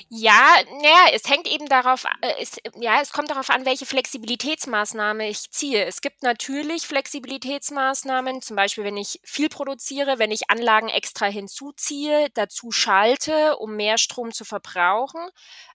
[0.09, 5.27] Ja, naja, es hängt eben darauf, äh, es, ja, es kommt darauf an, welche Flexibilitätsmaßnahme
[5.27, 5.83] ich ziehe.
[5.85, 12.29] Es gibt natürlich Flexibilitätsmaßnahmen, zum Beispiel, wenn ich viel produziere, wenn ich Anlagen extra hinzuziehe,
[12.35, 15.19] dazu schalte, um mehr Strom zu verbrauchen.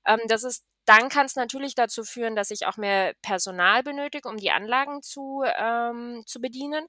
[0.06, 4.28] Ähm, das ist dann kann es natürlich dazu führen, dass ich auch mehr Personal benötige,
[4.28, 6.86] um die Anlagen zu, ähm, zu bedienen.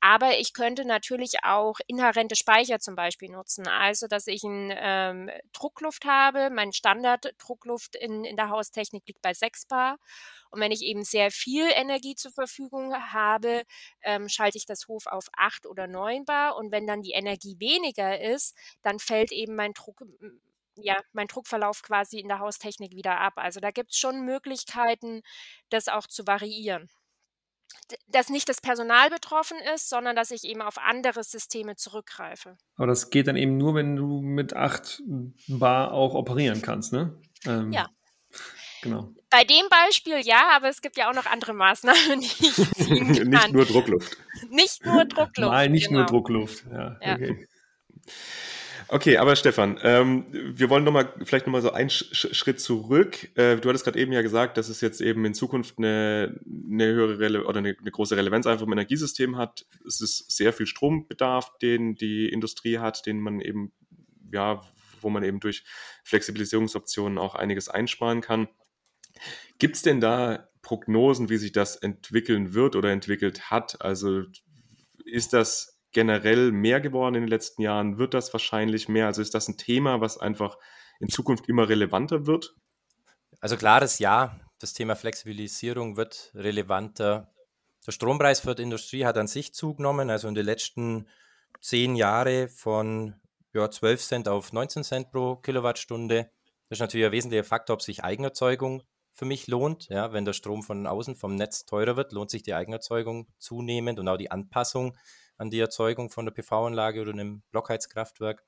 [0.00, 3.66] Aber ich könnte natürlich auch inhärente Speicher zum Beispiel nutzen.
[3.68, 6.50] Also, dass ich ein ähm, Druckluft habe.
[6.50, 9.98] Mein Standarddruckluft in, in der Haustechnik liegt bei 6 Bar.
[10.50, 13.64] Und wenn ich eben sehr viel Energie zur Verfügung habe,
[14.02, 16.56] ähm, schalte ich das Hof auf 8 oder 9 Bar.
[16.56, 20.02] Und wenn dann die Energie weniger ist, dann fällt eben mein Druck
[20.82, 23.34] ja, mein Druckverlauf quasi in der Haustechnik wieder ab.
[23.36, 25.22] Also da gibt es schon Möglichkeiten,
[25.70, 26.88] das auch zu variieren.
[28.06, 32.56] Dass nicht das Personal betroffen ist, sondern dass ich eben auf andere Systeme zurückgreife.
[32.76, 35.02] Aber das geht dann eben nur, wenn du mit 8
[35.48, 37.20] Bar auch operieren kannst, ne?
[37.46, 37.88] Ähm, ja.
[38.82, 39.12] Genau.
[39.30, 43.14] Bei dem Beispiel ja, aber es gibt ja auch noch andere Maßnahmen, die ich ziehen
[43.14, 43.28] kann.
[43.28, 44.16] nicht nur Druckluft.
[44.50, 45.50] Nicht nur Druckluft.
[45.50, 46.00] Mal nicht genau.
[46.00, 46.64] nur Druckluft.
[46.70, 47.14] Ja, ja.
[47.14, 47.48] Okay.
[48.90, 53.28] Okay, aber Stefan, ähm, wir wollen noch mal, vielleicht nochmal so einen Sch Schritt zurück.
[53.36, 56.86] Äh, du hattest gerade eben ja gesagt, dass es jetzt eben in Zukunft eine, eine
[56.86, 59.66] höhere Rele oder eine, eine, große Relevanz einfach im Energiesystem hat.
[59.86, 63.72] Es ist sehr viel Strombedarf, den die Industrie hat, den man eben,
[64.32, 64.62] ja,
[65.02, 65.64] wo man eben durch
[66.04, 68.48] Flexibilisierungsoptionen auch einiges einsparen kann.
[69.58, 73.82] Gibt es denn da Prognosen, wie sich das entwickeln wird oder entwickelt hat?
[73.82, 74.22] Also
[75.04, 77.98] ist das generell mehr geworden in den letzten Jahren?
[77.98, 79.06] Wird das wahrscheinlich mehr?
[79.06, 80.56] Also ist das ein Thema, was einfach
[81.00, 82.54] in Zukunft immer relevanter wird?
[83.40, 84.38] Also klares Ja.
[84.60, 87.32] Das Thema Flexibilisierung wird relevanter.
[87.84, 90.08] Der Strompreis für die Industrie hat an sich zugenommen.
[90.08, 91.08] Also in den letzten
[91.60, 93.16] zehn Jahren von
[93.52, 96.30] ja, 12 Cent auf 19 Cent pro Kilowattstunde.
[96.68, 99.88] Das ist natürlich ein wesentlicher Faktor, ob sich Eigenerzeugung für mich lohnt.
[99.88, 103.98] Ja, wenn der Strom von außen vom Netz teurer wird, lohnt sich die Eigenerzeugung zunehmend
[103.98, 104.96] und auch die Anpassung
[105.38, 108.44] an die Erzeugung von der PV-Anlage oder einem Blockheizkraftwerk.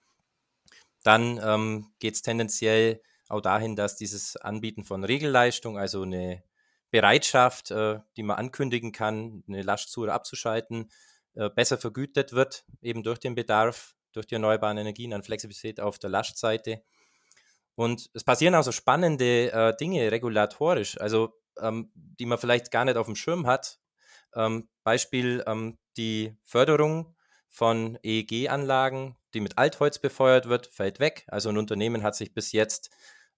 [1.02, 6.42] Dann ähm, geht es tendenziell auch dahin, dass dieses Anbieten von Regelleistung, also eine
[6.90, 10.90] Bereitschaft, äh, die man ankündigen kann, eine Lastzuhr abzuschalten,
[11.34, 15.98] äh, besser vergütet wird, eben durch den Bedarf, durch die erneuerbaren Energien an Flexibilität auf
[15.98, 16.82] der Lastseite.
[17.76, 22.84] Und es passieren auch so spannende äh, Dinge regulatorisch, also ähm, die man vielleicht gar
[22.84, 23.78] nicht auf dem Schirm hat.
[24.34, 27.14] Ähm, Beispiel ähm, die Förderung
[27.48, 31.24] von EEG-Anlagen, die mit Altholz befeuert wird, fällt weg.
[31.28, 32.90] Also ein Unternehmen hat sich bis jetzt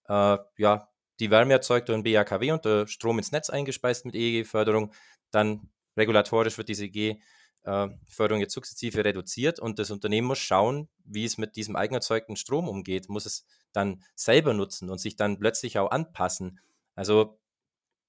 [0.08, 0.88] äh, ja,
[1.20, 4.92] die Wärme erzeugt ein BAKW und der Strom ins Netz eingespeist mit EEG-Förderung.
[5.30, 11.38] Dann regulatorisch wird diese EEG-Förderung jetzt sukzessive reduziert und das Unternehmen muss schauen, wie es
[11.38, 15.90] mit diesem eigenerzeugten Strom umgeht, muss es dann selber nutzen und sich dann plötzlich auch
[15.90, 16.60] anpassen.
[16.94, 17.38] Also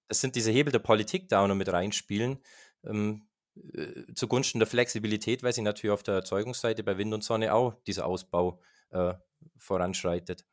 [0.07, 2.39] das sind diese Hebel der Politik, da auch noch mit reinspielen.
[2.83, 3.27] Ähm,
[3.73, 7.75] äh, zugunsten der Flexibilität, weil sie natürlich auf der Erzeugungsseite bei Wind und Sonne auch
[7.85, 8.59] dieser Ausbau
[8.91, 9.13] äh,
[9.57, 10.45] voranschreitet.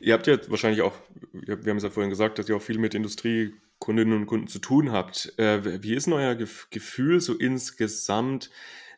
[0.00, 0.94] Ihr habt ja wahrscheinlich auch,
[1.32, 4.58] wir haben es ja vorhin gesagt, dass ihr auch viel mit Industriekundinnen und Kunden zu
[4.58, 5.32] tun habt.
[5.38, 8.50] Äh, wie ist denn euer Gefühl so insgesamt?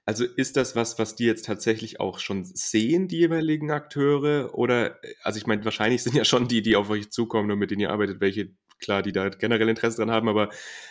[0.07, 4.55] Also ist das was, was die jetzt tatsächlich auch schon sehen, die jeweiligen Akteure?
[4.55, 7.71] Oder, also ich meine, wahrscheinlich sind ja schon die, die auf euch zukommen und mit
[7.71, 10.51] denen ihr arbeitet, welche klar, die da generell Interesse dran haben, aber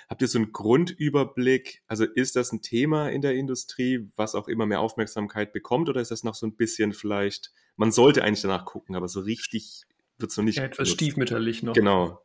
[0.09, 1.83] habt ihr so einen Grundüberblick?
[1.87, 6.01] Also ist das ein Thema in der Industrie, was auch immer mehr Aufmerksamkeit bekommt, oder
[6.01, 9.83] ist das noch so ein bisschen vielleicht, man sollte eigentlich danach gucken, aber so richtig
[10.17, 10.57] wird es noch nicht.
[10.57, 11.73] Ja, etwas stiefmütterlich noch.
[11.73, 12.21] Genau.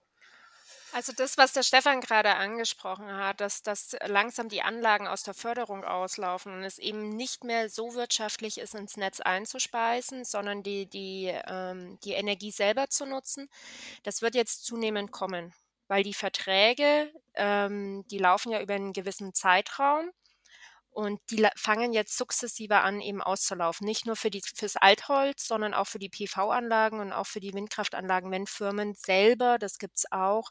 [0.93, 5.35] Also das, was der Stefan gerade angesprochen hat, dass, dass langsam die Anlagen aus der
[5.35, 10.87] Förderung auslaufen und es eben nicht mehr so wirtschaftlich ist, ins Netz einzuspeisen, sondern die,
[10.87, 13.49] die, ähm, die Energie selber zu nutzen,
[14.03, 15.53] das wird jetzt zunehmend kommen,
[15.87, 20.11] weil die Verträge, ähm, die laufen ja über einen gewissen Zeitraum
[20.91, 23.87] und die fangen jetzt sukzessive an, eben auszulaufen.
[23.87, 27.55] Nicht nur für die, fürs Altholz, sondern auch für die PV-Anlagen und auch für die
[27.55, 30.51] Windkraftanlagen, wenn Firmen selber, das gibt's auch,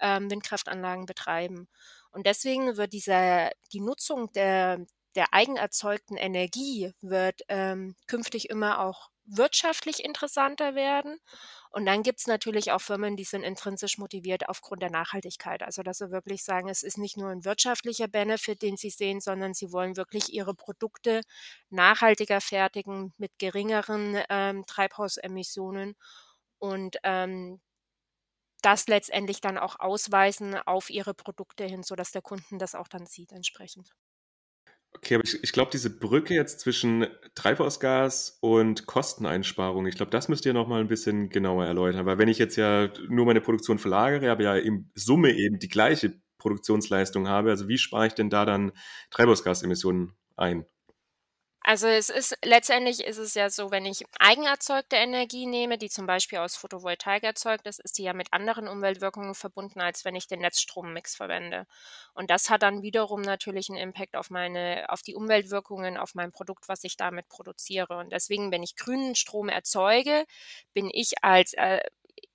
[0.00, 1.68] ähm, Windkraftanlagen betreiben.
[2.10, 9.08] Und deswegen wird diese, die Nutzung der, der eigenerzeugten Energie wird ähm, künftig immer auch
[9.28, 11.18] wirtschaftlich interessanter werden.
[11.70, 15.62] Und dann gibt es natürlich auch Firmen, die sind intrinsisch motiviert aufgrund der Nachhaltigkeit.
[15.62, 19.20] Also dass sie wirklich sagen, es ist nicht nur ein wirtschaftlicher Benefit, den sie sehen,
[19.20, 21.20] sondern sie wollen wirklich ihre Produkte
[21.70, 25.94] nachhaltiger fertigen mit geringeren ähm, Treibhausemissionen
[26.58, 27.60] und ähm,
[28.62, 33.04] das letztendlich dann auch ausweisen auf ihre Produkte hin, sodass der Kunden das auch dann
[33.06, 33.92] sieht entsprechend.
[34.98, 37.06] Okay, aber ich, ich glaube, diese Brücke jetzt zwischen
[37.36, 42.04] Treibhausgas und Kosteneinsparung, ich glaube, das müsst ihr nochmal ein bisschen genauer erläutern.
[42.04, 45.68] Weil wenn ich jetzt ja nur meine Produktion verlagere, aber ja in Summe eben die
[45.68, 48.72] gleiche Produktionsleistung habe, also wie spare ich denn da dann
[49.10, 50.66] Treibhausgasemissionen ein?
[51.68, 56.06] Also es ist letztendlich ist es ja so, wenn ich eigenerzeugte Energie nehme, die zum
[56.06, 60.26] Beispiel aus Photovoltaik erzeugt ist, ist die ja mit anderen Umweltwirkungen verbunden, als wenn ich
[60.26, 61.66] den Netzstrommix verwende.
[62.14, 66.32] Und das hat dann wiederum natürlich einen Impact auf meine, auf die Umweltwirkungen, auf mein
[66.32, 67.98] Produkt, was ich damit produziere.
[67.98, 70.24] Und deswegen, wenn ich grünen Strom erzeuge,
[70.72, 71.80] bin ich als äh,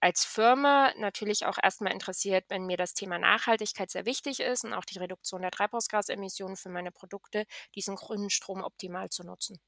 [0.04, 4.74] als Firma natürlich auch erstmal interessiert, wenn mir das Thema Nachhaltigkeit sehr wichtig ist und
[4.74, 9.60] auch die Reduktion der Treibhausgasemissionen für meine Produkte, diesen grünen Strom optimal zu nutzen.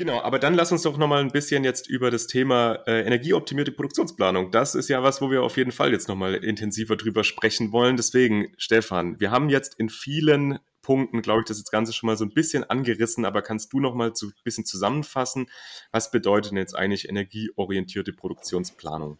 [0.00, 3.70] Genau, aber dann lass uns doch nochmal ein bisschen jetzt über das Thema äh, energieoptimierte
[3.70, 4.50] Produktionsplanung.
[4.50, 7.98] Das ist ja was, wo wir auf jeden Fall jetzt nochmal intensiver drüber sprechen wollen.
[7.98, 12.24] Deswegen, Stefan, wir haben jetzt in vielen Punkten, glaube ich, das Ganze schon mal so
[12.24, 15.50] ein bisschen angerissen, aber kannst du noch mal so ein bisschen zusammenfassen,
[15.92, 19.18] was bedeutet denn jetzt eigentlich energieorientierte Produktionsplanung?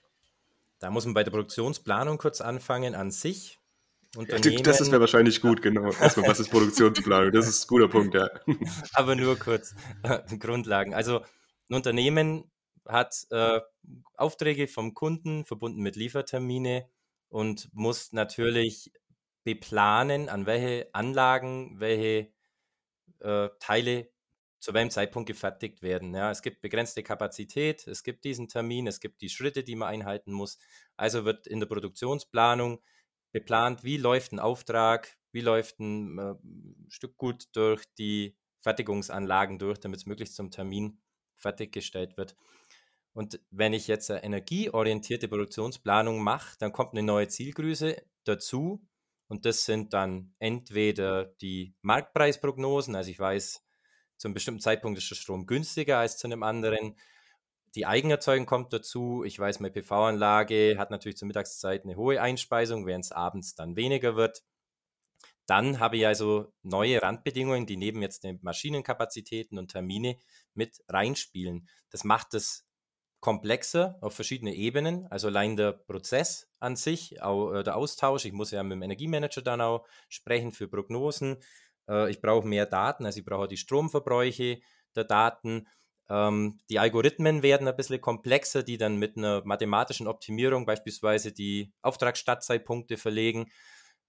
[0.78, 3.59] Da muss man bei der Produktionsplanung kurz anfangen an sich.
[4.16, 5.92] Unternehmen, das ist ja wahrscheinlich gut, genau.
[5.92, 7.30] Erstmal, was ist Produktionsplanung?
[7.30, 8.28] Das ist ein guter Punkt, ja.
[8.94, 9.74] Aber nur kurz
[10.38, 10.94] Grundlagen.
[10.94, 11.20] Also
[11.68, 12.50] ein Unternehmen
[12.86, 13.60] hat äh,
[14.14, 16.88] Aufträge vom Kunden verbunden mit Liefertermine
[17.28, 18.92] und muss natürlich
[19.44, 22.32] beplanen, an welche Anlagen, welche
[23.20, 24.10] äh, Teile
[24.58, 26.14] zu welchem Zeitpunkt gefertigt werden.
[26.14, 29.88] Ja, es gibt begrenzte Kapazität, es gibt diesen Termin, es gibt die Schritte, die man
[29.88, 30.58] einhalten muss.
[30.96, 32.82] Also wird in der Produktionsplanung
[33.32, 36.34] beplant, wie läuft ein Auftrag, wie läuft ein äh,
[36.88, 41.00] Stück gut durch die Fertigungsanlagen durch, damit es möglichst zum Termin
[41.36, 42.36] fertiggestellt wird.
[43.12, 48.86] Und wenn ich jetzt eine energieorientierte Produktionsplanung mache, dann kommt eine neue Zielgröße dazu,
[49.30, 53.64] und das sind dann entweder die Marktpreisprognosen, also ich weiß,
[54.16, 56.96] zu einem bestimmten Zeitpunkt ist der Strom günstiger als zu einem anderen.
[57.76, 59.22] Die Eigenerzeugung kommt dazu.
[59.24, 63.76] Ich weiß, meine PV-Anlage hat natürlich zur Mittagszeit eine hohe Einspeisung, während es abends dann
[63.76, 64.42] weniger wird.
[65.46, 70.16] Dann habe ich also neue Randbedingungen, die neben jetzt den Maschinenkapazitäten und Termine
[70.54, 71.68] mit reinspielen.
[71.90, 72.66] Das macht es
[73.20, 75.06] komplexer auf verschiedene Ebenen.
[75.08, 78.24] Also allein der Prozess an sich, auch äh, der Austausch.
[78.24, 81.36] Ich muss ja mit dem Energiemanager dann auch sprechen für Prognosen.
[81.88, 84.60] Äh, ich brauche mehr Daten, also ich brauche die Stromverbräuche
[84.96, 85.66] der Daten.
[86.10, 91.72] Ähm, die Algorithmen werden ein bisschen komplexer, die dann mit einer mathematischen Optimierung beispielsweise die
[91.82, 93.50] Auftragsstartzeitpunkte verlegen.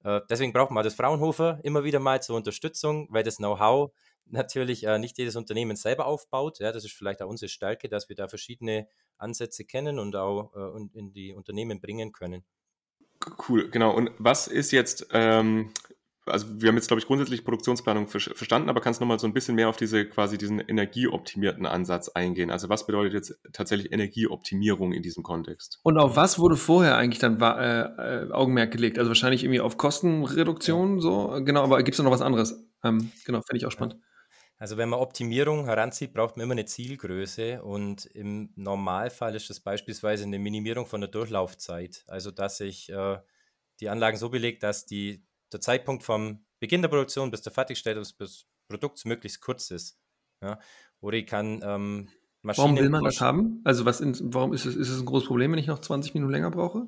[0.03, 3.91] Äh, deswegen braucht man das Fraunhofer immer wieder mal zur Unterstützung, weil das Know-how
[4.25, 6.59] natürlich äh, nicht jedes Unternehmen selber aufbaut.
[6.59, 8.87] Ja, das ist vielleicht auch unsere Stärke, dass wir da verschiedene
[9.17, 12.43] Ansätze kennen und auch äh, in die Unternehmen bringen können.
[13.47, 13.93] Cool, genau.
[13.93, 15.71] Und was ist jetzt, ähm,
[16.25, 19.27] also wir haben jetzt, glaube ich, grundsätzlich Produktionsplanung ver verstanden, aber kannst du nochmal so
[19.27, 22.51] ein bisschen mehr auf diese quasi diesen energieoptimierten Ansatz eingehen?
[22.51, 25.79] Also was bedeutet jetzt tatsächlich Energieoptimierung in diesem Kontext?
[25.84, 28.99] Und auf was wurde vorher eigentlich dann äh, äh, Augenmerk gelegt?
[28.99, 31.01] Also wahrscheinlich irgendwie auf Kostenreduktion, ja.
[31.01, 32.67] so, genau, aber gibt es noch was anderes?
[32.84, 33.97] Ähm, genau, finde ich auch spannend.
[34.62, 39.60] Also wenn man Optimierung heranzieht, braucht man immer eine Zielgröße und im Normalfall ist das
[39.60, 42.03] beispielsweise eine Minimierung von der Durchlaufzeit.
[42.07, 43.17] Also dass ich äh,
[43.79, 48.03] die Anlagen so belege, dass die, der Zeitpunkt vom Beginn der Produktion bis zur Fertigstellung
[48.03, 49.99] des Produkts möglichst kurz ist.
[50.41, 50.59] Ja?
[50.99, 52.09] Oder ich kann ähm,
[52.41, 52.65] Maschinen...
[52.65, 53.61] Warum will man das haben?
[53.63, 56.13] Also was in, warum ist es, ist es ein großes Problem, wenn ich noch 20
[56.13, 56.87] Minuten länger brauche?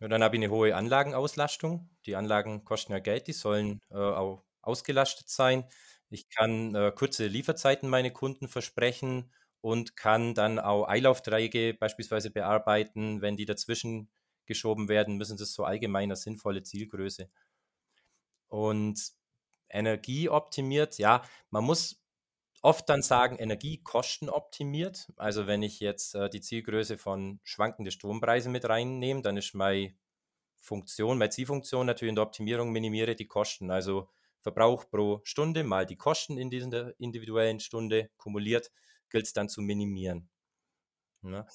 [0.00, 1.88] Ja, dann habe ich eine hohe Anlagenauslastung.
[2.06, 5.64] Die Anlagen kosten ja Geld, die sollen äh, auch ausgelastet sein.
[6.10, 13.22] Ich kann äh, kurze Lieferzeiten meine Kunden versprechen und kann dann auch Eilaufträge beispielsweise bearbeiten.
[13.22, 14.10] Wenn die dazwischen
[14.46, 17.30] geschoben werden, müssen das so allgemeiner sinnvolle Zielgröße.
[18.54, 19.12] Und
[19.68, 22.00] energieoptimiert, ja, man muss
[22.62, 25.12] oft dann sagen, energiekostenoptimiert.
[25.16, 29.96] Also wenn ich jetzt äh, die Zielgröße von schwankende Strompreise mit reinnehme, dann ist meine
[30.54, 33.72] Funktion, meine Zielfunktion natürlich in der Optimierung minimiere die Kosten.
[33.72, 38.70] Also Verbrauch pro Stunde mal die Kosten in dieser individuellen Stunde kumuliert,
[39.10, 40.28] gilt es dann zu minimieren.
[41.22, 41.30] Ja.
[41.30, 41.46] Ne?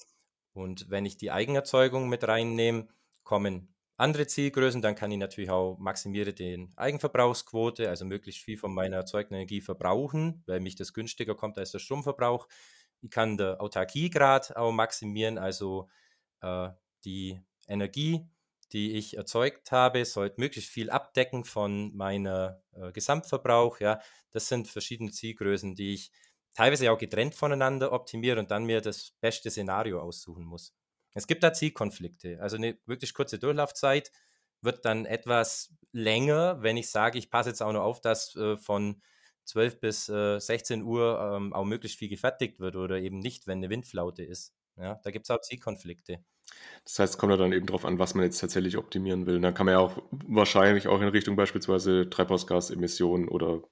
[0.52, 2.88] Und wenn ich die Eigenerzeugung mit reinnehme,
[3.22, 8.72] kommen andere Zielgrößen, dann kann ich natürlich auch maximiere den Eigenverbrauchsquote, also möglichst viel von
[8.74, 12.48] meiner erzeugten Energie verbrauchen, weil mich das günstiger kommt als der Stromverbrauch.
[13.02, 15.88] Ich kann den Autarkiegrad auch maximieren, also
[16.40, 16.70] äh,
[17.04, 18.26] die Energie,
[18.72, 23.80] die ich erzeugt habe, sollte möglichst viel abdecken von meiner äh, Gesamtverbrauch.
[23.80, 26.12] Ja, das sind verschiedene Zielgrößen, die ich
[26.54, 30.74] teilweise auch getrennt voneinander optimiere und dann mir das beste Szenario aussuchen muss.
[31.14, 34.12] Es gibt da Zielkonflikte, also eine wirklich kurze Durchlaufzeit
[34.62, 38.56] wird dann etwas länger, wenn ich sage, ich passe jetzt auch noch auf, dass äh,
[38.56, 39.00] von
[39.44, 43.58] 12 bis äh, 16 Uhr ähm, auch möglichst viel gefertigt wird oder eben nicht, wenn
[43.58, 44.54] eine Windflaute ist.
[44.76, 46.22] Ja, da gibt es auch Zielkonflikte.
[46.84, 49.40] Das heißt, es kommt dann eben darauf an, was man jetzt tatsächlich optimieren will.
[49.40, 53.62] Da kann man ja auch wahrscheinlich auch in Richtung beispielsweise Treibhausgasemissionen oder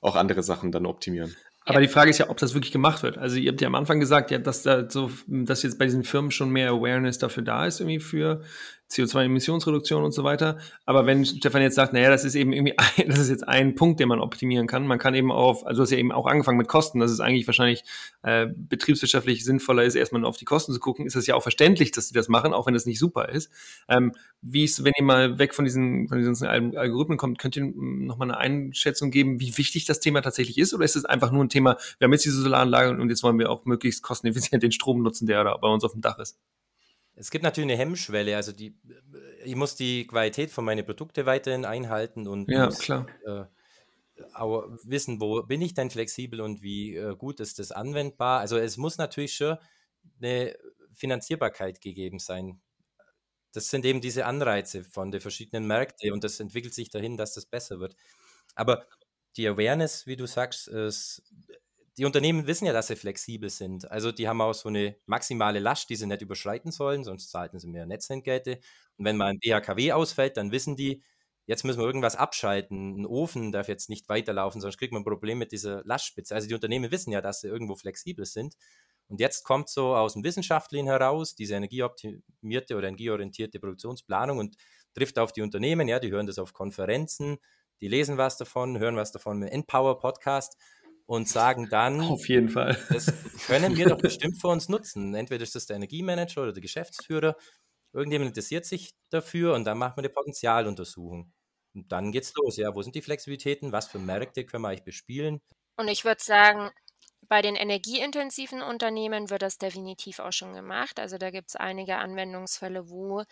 [0.00, 1.34] auch andere Sachen dann optimieren.
[1.68, 3.18] Aber die Frage ist ja, ob das wirklich gemacht wird.
[3.18, 6.02] Also ihr habt ja am Anfang gesagt, ja, dass da so, dass jetzt bei diesen
[6.02, 8.40] Firmen schon mehr Awareness dafür da ist, irgendwie für
[8.90, 10.58] CO2-Emissionsreduktion und so weiter.
[10.86, 13.74] Aber wenn Stefan jetzt sagt, naja, das ist eben irgendwie, ein, das ist jetzt ein
[13.74, 14.86] Punkt, den man optimieren kann.
[14.86, 17.20] Man kann eben auf, also du hast ja eben auch angefangen mit Kosten, dass es
[17.20, 17.84] eigentlich wahrscheinlich
[18.22, 21.90] äh, betriebswirtschaftlich sinnvoller ist, erstmal auf die Kosten zu gucken, ist das ja auch verständlich,
[21.90, 23.50] dass die das machen, auch wenn das nicht super ist.
[23.88, 27.64] Ähm, wie ist, wenn ihr mal weg von diesen, von diesen Algorithmen kommt, könnt ihr
[27.64, 30.74] nochmal eine Einschätzung geben, wie wichtig das Thema tatsächlich ist?
[30.74, 33.38] Oder ist es einfach nur ein Thema, wir haben jetzt diese Solaranlage und jetzt wollen
[33.38, 36.38] wir auch möglichst kosteneffizient den Strom nutzen, der da bei uns auf dem Dach ist?
[37.18, 38.78] Es gibt natürlich eine Hemmschwelle, also die,
[39.44, 43.06] ich muss die Qualität von meinen Produkten weiterhin einhalten und ja, muss, klar.
[43.26, 43.44] Äh,
[44.34, 48.40] auch wissen, wo bin ich denn flexibel und wie äh, gut ist das anwendbar.
[48.40, 49.56] Also es muss natürlich schon
[50.20, 50.56] eine
[50.92, 52.60] Finanzierbarkeit gegeben sein.
[53.52, 57.34] Das sind eben diese Anreize von den verschiedenen Märkten und das entwickelt sich dahin, dass
[57.34, 57.96] das besser wird.
[58.54, 58.86] Aber
[59.36, 61.22] die Awareness, wie du sagst, ist,
[61.98, 63.90] die Unternehmen wissen ja, dass sie flexibel sind.
[63.90, 67.58] Also die haben auch so eine maximale Last, die sie nicht überschreiten sollen, sonst zahlten
[67.58, 68.60] sie mehr Netzentgelte.
[68.96, 71.02] Und wenn mal ein BHKW ausfällt, dann wissen die,
[71.46, 73.00] jetzt müssen wir irgendwas abschalten.
[73.00, 76.36] Ein Ofen darf jetzt nicht weiterlaufen, sonst kriegt man ein Problem mit dieser Lastspitze.
[76.36, 78.54] Also die Unternehmen wissen ja, dass sie irgendwo flexibel sind.
[79.08, 84.56] Und jetzt kommt so aus dem Wissenschaftlichen heraus diese energieoptimierte oder energieorientierte Produktionsplanung und
[84.94, 85.88] trifft auf die Unternehmen.
[85.88, 87.38] Ja, die hören das auf Konferenzen,
[87.80, 90.56] die lesen was davon, hören was davon im Empower Podcast
[91.08, 93.10] und sagen dann, auf jeden Fall, das
[93.46, 95.14] können wir doch bestimmt für uns nutzen.
[95.14, 97.34] Entweder ist das der Energiemanager oder der Geschäftsführer,
[97.94, 101.32] irgendjemand interessiert sich dafür und dann macht man eine Potenzialuntersuchung.
[101.74, 102.58] Und dann geht's los.
[102.58, 103.72] Ja, wo sind die Flexibilitäten?
[103.72, 105.40] Was für Märkte können wir eigentlich bespielen?
[105.76, 106.70] Und ich würde sagen,
[107.22, 111.00] bei den energieintensiven Unternehmen wird das definitiv auch schon gemacht.
[111.00, 113.22] Also da gibt es einige Anwendungsfälle, wo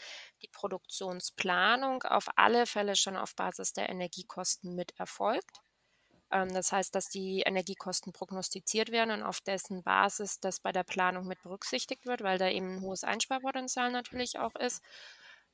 [0.42, 5.60] die Produktionsplanung auf alle Fälle schon auf Basis der Energiekosten mit erfolgt.
[6.30, 10.84] Ähm, das heißt, dass die Energiekosten prognostiziert werden und auf dessen Basis das bei der
[10.84, 14.82] Planung mit berücksichtigt wird, weil da eben ein hohes Einsparpotenzial natürlich auch ist.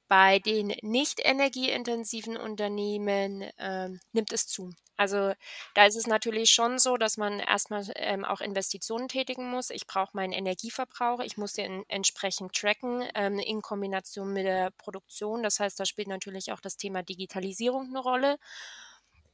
[0.09, 4.71] Bei den nicht energieintensiven Unternehmen ähm, nimmt es zu.
[4.97, 5.33] Also
[5.75, 9.71] da ist es natürlich schon so, dass man erstmal ähm, auch Investitionen tätigen muss.
[9.71, 15.43] Ich brauche meinen Energieverbrauch, ich muss den entsprechend tracken ähm, in Kombination mit der Produktion.
[15.43, 18.39] Das heißt, da spielt natürlich auch das Thema Digitalisierung eine Rolle.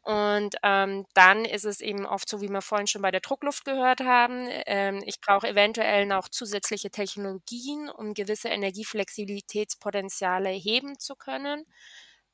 [0.03, 3.65] Und ähm, dann ist es eben oft so, wie wir vorhin schon bei der Druckluft
[3.67, 11.67] gehört haben, ähm, ich brauche eventuell noch zusätzliche Technologien, um gewisse Energieflexibilitätspotenziale heben zu können.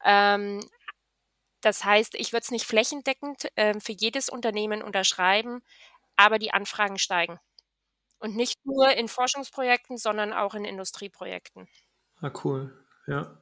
[0.04, 0.60] Ähm,
[1.62, 5.62] das heißt, ich würde es nicht flächendeckend äh, für jedes Unternehmen unterschreiben,
[6.16, 7.38] aber die Anfragen steigen.
[8.18, 11.68] Und nicht nur in Forschungsprojekten, sondern auch in Industrieprojekten.
[12.20, 12.72] Ah, cool.
[13.06, 13.38] Ja.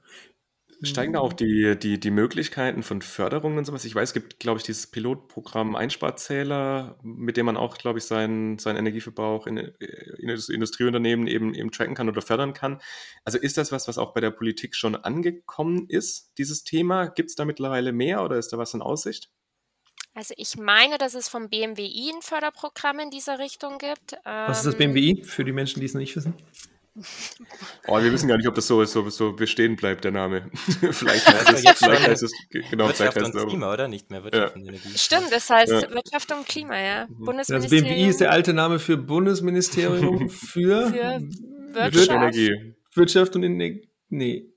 [0.85, 3.85] Steigen da auch die, die, die Möglichkeiten von Förderungen und sowas?
[3.85, 8.05] Ich weiß, es gibt, glaube ich, dieses Pilotprogramm Einsparzähler, mit dem man auch, glaube ich,
[8.05, 12.81] seinen, seinen Energieverbrauch in, in Industrieunternehmen eben, eben tracken kann oder fördern kann.
[13.25, 17.07] Also ist das was, was auch bei der Politik schon angekommen ist, dieses Thema?
[17.07, 19.31] Gibt es da mittlerweile mehr oder ist da was in Aussicht?
[20.15, 24.15] Also ich meine, dass es vom BMWI ein Förderprogramm in dieser Richtung gibt.
[24.25, 26.35] Was ist das BMWI ähm, für die Menschen, die es noch nicht wissen?
[27.87, 30.51] Oh, wir wissen gar nicht, ob das so, so, so bestehen bleibt, der Name.
[30.91, 32.33] vielleicht heißt es, vielleicht heißt es
[32.71, 33.89] genau, Wirtschaft und Klima, oder?
[33.89, 34.61] Nicht mehr Wirtschaft ja.
[34.61, 34.99] und Energie.
[34.99, 35.91] Stimmt, das heißt ja.
[35.91, 37.07] Wirtschaft und Klima, ja.
[37.07, 37.25] Mhm.
[37.25, 37.85] Bundesministerium.
[37.87, 41.23] Das BMWI ist der alte Name für Bundesministerium für, für
[41.73, 42.39] Wirtschaft.
[42.95, 43.89] Wirtschaft und Energie.
[44.11, 44.52] Nee,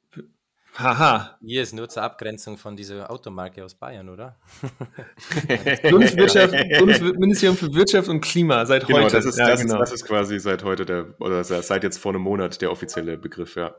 [0.77, 1.37] Haha.
[1.41, 4.37] Hier ist nur zur Abgrenzung von dieser Automarke aus Bayern, oder?
[5.89, 9.15] Bundesministerium für Wirtschaft und Klima seit genau, heute.
[9.15, 9.79] Das ist, ja, das, genau.
[9.79, 13.55] das ist quasi seit heute der, oder seit jetzt vor einem Monat der offizielle Begriff,
[13.55, 13.73] ja.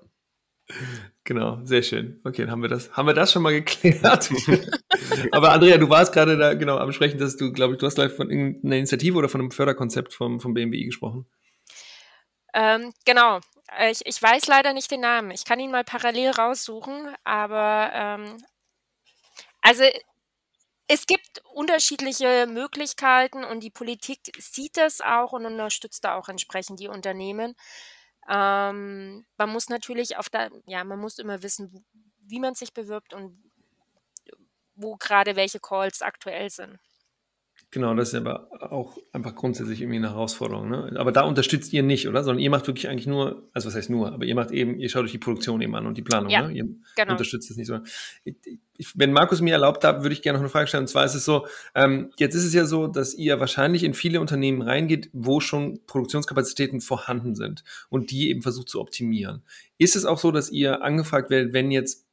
[1.25, 2.21] Genau, sehr schön.
[2.25, 4.31] Okay, dann haben wir das, haben wir das schon mal geklärt.
[5.33, 7.97] Aber Andrea, du warst gerade da genau am Sprechen, dass du, glaube ich, du hast
[7.97, 11.27] gleich von einer Initiative oder von einem Förderkonzept vom, vom BMWI gesprochen.
[12.55, 13.41] Ähm, genau.
[13.73, 15.31] Äh, ich, ich weiß leider nicht den Namen.
[15.31, 18.45] Ich kann ihn mal parallel raussuchen, aber ähm,
[19.63, 19.85] also
[20.89, 26.79] es gibt unterschiedliche Möglichkeiten und die Politik sieht das auch und unterstützt da auch entsprechend
[26.81, 27.57] die Unternehmen.
[28.29, 31.85] Ähm, man muss natürlich auf der, ja, man muss immer wissen,
[32.21, 33.39] wie man sich bewirbt und
[34.77, 36.79] wo gerade welche Calls aktuell sind.
[37.73, 40.71] Genau, das ist aber auch einfach grundsätzlich irgendwie eine Herausforderung.
[40.71, 40.95] Ne?
[40.97, 42.23] Aber da unterstützt ihr nicht, oder?
[42.23, 44.89] Sondern ihr macht wirklich eigentlich nur, also was heißt nur, aber ihr macht eben, ihr
[44.89, 46.55] schaut euch die Produktion eben an und die Planung, Ja, ne?
[46.55, 47.13] Ihr genau.
[47.13, 47.81] unterstützt es nicht so.
[48.25, 50.85] Ich, wenn Markus mir erlaubt hat, würde ich gerne noch eine Frage stellen.
[50.85, 53.95] Und zwar ist es so, ähm, jetzt ist es ja so, dass ihr wahrscheinlich in
[53.95, 59.43] viele Unternehmen reingeht, wo schon Produktionskapazitäten vorhanden sind und die eben versucht zu optimieren.
[59.77, 62.06] Ist es auch so, dass ihr angefragt werdet, wenn jetzt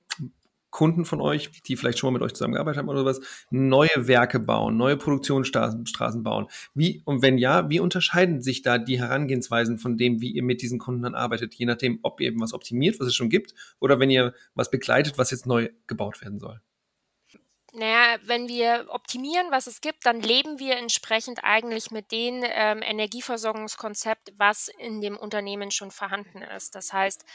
[0.74, 3.22] Kunden von euch, die vielleicht schon mal mit euch zusammengearbeitet haben oder sowas,
[3.52, 6.48] neue Werke bauen, neue Produktionsstraßen Straßen bauen.
[6.74, 10.64] Wie, und wenn ja, wie unterscheiden sich da die Herangehensweisen von dem, wie ihr mit
[10.64, 13.54] diesen Kunden dann arbeitet, je nachdem, ob ihr eben was optimiert, was es schon gibt,
[13.80, 16.60] oder wenn ihr was begleitet, was jetzt neu gebaut werden soll?
[17.76, 22.84] Naja, wenn wir optimieren, was es gibt, dann leben wir entsprechend eigentlich mit dem ähm,
[22.84, 26.76] Energieversorgungskonzept, was in dem Unternehmen schon vorhanden ist.
[26.76, 27.26] Das heißt,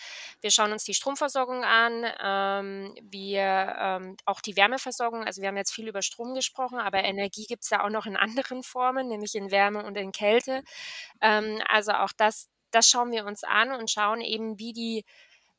[0.41, 5.25] wir schauen uns die Stromversorgung an, ähm, wir ähm, auch die Wärmeversorgung.
[5.25, 8.07] Also wir haben jetzt viel über Strom gesprochen, aber Energie gibt es ja auch noch
[8.07, 10.63] in anderen Formen, nämlich in Wärme und in Kälte.
[11.21, 15.05] Ähm, also auch das, das schauen wir uns an und schauen eben, wie die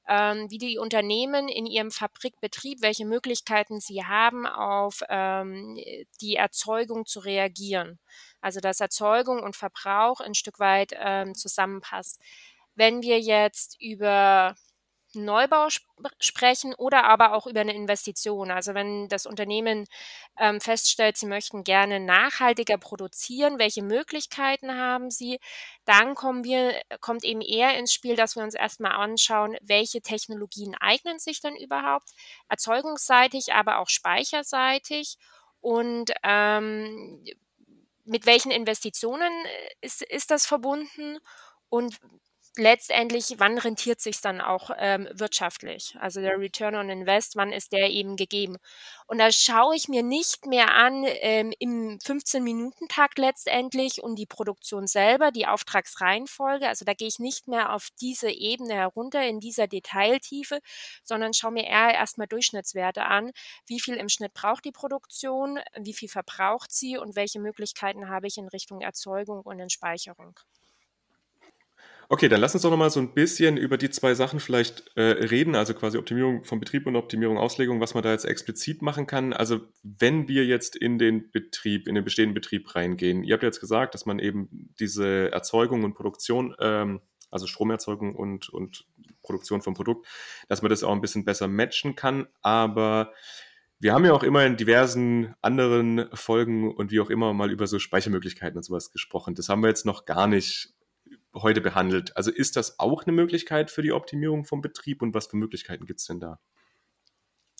[0.09, 5.77] ähm, wie die Unternehmen in ihrem Fabrikbetrieb, welche Möglichkeiten sie haben, auf ähm,
[6.19, 7.99] die Erzeugung zu reagieren.
[8.41, 12.19] Also dass Erzeugung und Verbrauch ein Stück weit ähm, zusammenpasst.
[12.75, 14.55] Wenn wir jetzt über
[15.13, 15.83] Neubau sp
[16.19, 18.51] sprechen oder aber auch über eine Investition.
[18.51, 19.85] Also wenn das Unternehmen
[20.37, 25.39] ähm, feststellt, sie möchten gerne nachhaltiger produzieren, welche Möglichkeiten haben sie,
[25.85, 30.75] dann kommen wir, kommt eben eher ins Spiel, dass wir uns erstmal anschauen, welche Technologien
[30.79, 32.09] eignen sich denn überhaupt,
[32.49, 35.17] erzeugungsseitig, aber auch speicherseitig
[35.61, 37.23] und ähm,
[38.05, 39.31] mit welchen Investitionen
[39.81, 41.19] ist, ist das verbunden
[41.69, 41.99] und
[42.59, 45.95] letztendlich, wann rentiert sich dann auch ähm, wirtschaftlich?
[45.99, 48.57] Also der Return on Invest, wann ist der eben gegeben?
[49.07, 54.85] Und da schaue ich mir nicht mehr an ähm, im 15-Minuten-Takt letztendlich und die Produktion
[54.85, 56.67] selber, die Auftragsreihenfolge.
[56.67, 60.59] Also da gehe ich nicht mehr auf diese Ebene herunter in dieser Detailtiefe,
[61.03, 63.31] sondern schaue mir eher erstmal Durchschnittswerte an.
[63.65, 65.59] Wie viel im Schnitt braucht die Produktion?
[65.77, 66.97] Wie viel verbraucht sie?
[66.97, 70.39] Und welche Möglichkeiten habe ich in Richtung Erzeugung und in Speicherung?
[72.11, 75.01] Okay, dann lass uns doch nochmal so ein bisschen über die zwei Sachen vielleicht äh,
[75.01, 79.05] reden, also quasi Optimierung vom Betrieb und Optimierung Auslegung, was man da jetzt explizit machen
[79.05, 79.31] kann.
[79.31, 83.59] Also wenn wir jetzt in den Betrieb, in den bestehenden Betrieb reingehen, ihr habt jetzt
[83.59, 84.49] gesagt, dass man eben
[84.79, 88.87] diese Erzeugung und Produktion, ähm, also Stromerzeugung und, und
[89.21, 90.07] Produktion vom Produkt,
[90.47, 93.13] dass man das auch ein bisschen besser matchen kann, aber
[93.79, 97.67] wir haben ja auch immer in diversen anderen Folgen und wie auch immer mal über
[97.67, 99.35] so Speichermöglichkeiten und sowas gesprochen.
[99.35, 100.73] Das haben wir jetzt noch gar nicht
[101.35, 102.15] heute behandelt.
[102.17, 105.85] Also ist das auch eine Möglichkeit für die Optimierung vom Betrieb und was für Möglichkeiten
[105.85, 106.39] gibt es denn da?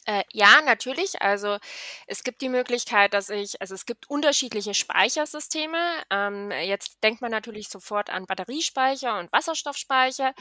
[0.10, 1.22] Äh, ja, natürlich.
[1.22, 1.60] Also
[2.08, 5.78] es gibt die Möglichkeit, dass ich, also es gibt unterschiedliche Speichersysteme.
[6.10, 10.34] Ähm, jetzt denkt man natürlich sofort an Batteriespeicher und Wasserstoffspeicher,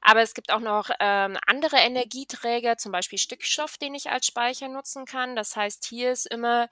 [0.00, 4.68] aber es gibt auch noch ähm, andere Energieträger, zum Beispiel Stickstoff, den ich als Speicher
[4.68, 5.36] nutzen kann.
[5.36, 6.70] Das heißt, hier ist immer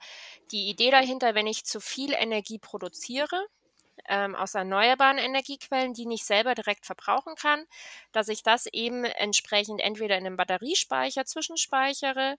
[0.51, 3.45] die Idee dahinter, wenn ich zu viel Energie produziere,
[4.07, 7.65] ähm, aus erneuerbaren Energiequellen, die nicht selber direkt verbrauchen kann,
[8.11, 12.37] dass ich das eben entsprechend entweder in einem Batteriespeicher zwischenspeichere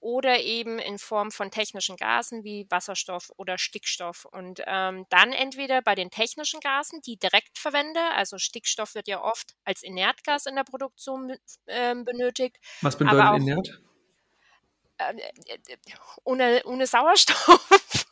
[0.00, 4.26] oder eben in Form von technischen Gasen wie Wasserstoff oder Stickstoff.
[4.26, 9.22] Und ähm, dann entweder bei den technischen Gasen, die direkt verwende, also Stickstoff wird ja
[9.22, 11.36] oft als Inertgas in der Produktion
[11.66, 12.58] äh, benötigt.
[12.80, 13.82] Was bedeutet auch, inert?
[14.98, 15.14] Äh,
[15.46, 15.76] äh,
[16.24, 18.06] ohne, ohne Sauerstoff.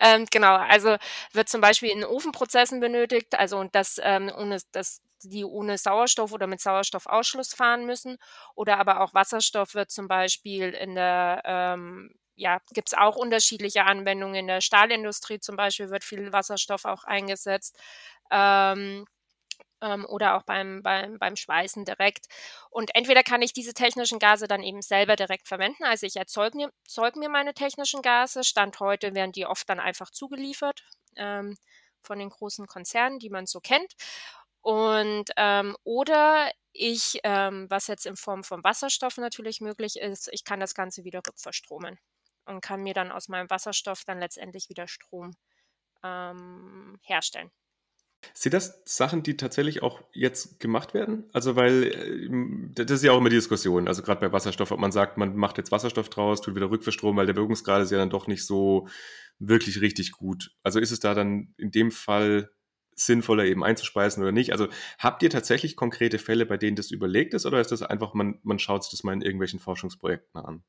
[0.00, 0.96] Ähm, genau, also
[1.32, 6.32] wird zum Beispiel in Ofenprozessen benötigt, also und das ähm, ohne das die ohne Sauerstoff
[6.32, 8.16] oder mit Sauerstoffausschluss fahren müssen.
[8.56, 13.84] Oder aber auch Wasserstoff wird zum Beispiel in der ähm, ja, gibt es auch unterschiedliche
[13.84, 14.34] Anwendungen.
[14.34, 17.78] In der Stahlindustrie zum Beispiel wird viel Wasserstoff auch eingesetzt.
[18.32, 19.04] Ähm,
[19.82, 22.26] ähm, oder auch beim, beim, beim Schweißen direkt.
[22.70, 26.56] Und entweder kann ich diese technischen Gase dann eben selber direkt verwenden, also ich erzeuge
[26.56, 28.44] mir, erzeuge mir meine technischen Gase.
[28.44, 30.82] Stand heute werden die oft dann einfach zugeliefert
[31.16, 31.56] ähm,
[32.02, 33.92] von den großen Konzernen, die man so kennt.
[34.62, 40.44] Und ähm, oder ich, ähm, was jetzt in Form von Wasserstoff natürlich möglich ist, ich
[40.44, 41.98] kann das Ganze wieder rückverstromen
[42.46, 45.32] und kann mir dann aus meinem Wasserstoff dann letztendlich wieder Strom
[46.04, 47.50] ähm, herstellen.
[48.34, 51.24] Sind das Sachen, die tatsächlich auch jetzt gemacht werden?
[51.32, 53.88] Also, weil äh, das ist ja auch immer die Diskussion.
[53.88, 57.16] Also gerade bei Wasserstoff, ob man sagt, man macht jetzt Wasserstoff draus, tut wieder Rückverstrom,
[57.16, 58.88] weil der Wirkungsgrad ist ja dann doch nicht so
[59.38, 60.52] wirklich richtig gut.
[60.62, 62.50] Also ist es da dann in dem Fall
[62.94, 64.52] sinnvoller eben einzuspeisen oder nicht?
[64.52, 64.68] Also
[64.98, 68.38] habt ihr tatsächlich konkrete Fälle, bei denen das überlegt ist, oder ist das einfach, man,
[68.42, 70.62] man schaut sich das mal in irgendwelchen Forschungsprojekten an?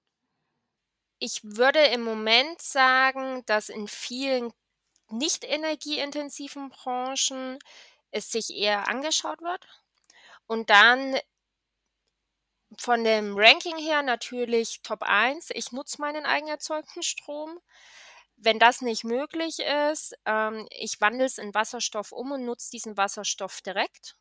[1.24, 4.51] ich würde im Moment sagen, dass in vielen
[5.14, 7.59] nicht energieintensiven Branchen
[8.11, 9.66] es sich eher angeschaut wird.
[10.47, 11.18] Und dann
[12.80, 15.51] von dem Ranking her natürlich Top 1.
[15.51, 17.59] Ich nutze meinen eigen erzeugten Strom.
[18.36, 19.59] Wenn das nicht möglich
[19.91, 24.16] ist, ähm, ich wandle es in Wasserstoff um und nutze diesen Wasserstoff direkt.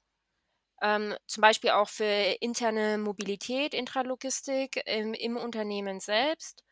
[0.82, 6.64] Ähm, zum Beispiel auch für interne Mobilität, Intralogistik im, im Unternehmen selbst.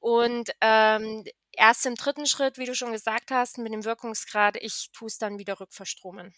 [0.00, 4.90] Und ähm, erst im dritten Schritt, wie du schon gesagt hast, mit dem Wirkungsgrad, ich
[4.92, 6.34] tue es dann wieder rückverstromen.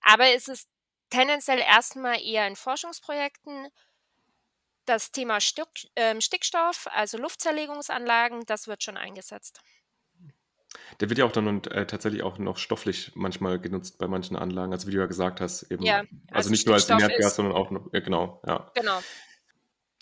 [0.00, 0.68] Aber es ist
[1.10, 3.68] tendenziell erstmal eher in Forschungsprojekten.
[4.84, 9.60] Das Thema Stück, äh, Stickstoff, also Luftzerlegungsanlagen, das wird schon eingesetzt.
[11.00, 14.72] Der wird ja auch dann äh, tatsächlich auch noch stofflich manchmal genutzt bei manchen Anlagen,
[14.72, 15.82] also wie du ja gesagt hast, eben.
[15.82, 18.70] Ja, also, also nicht nur als Inertgas, sondern auch noch, ja, genau, ja.
[18.74, 19.00] Genau.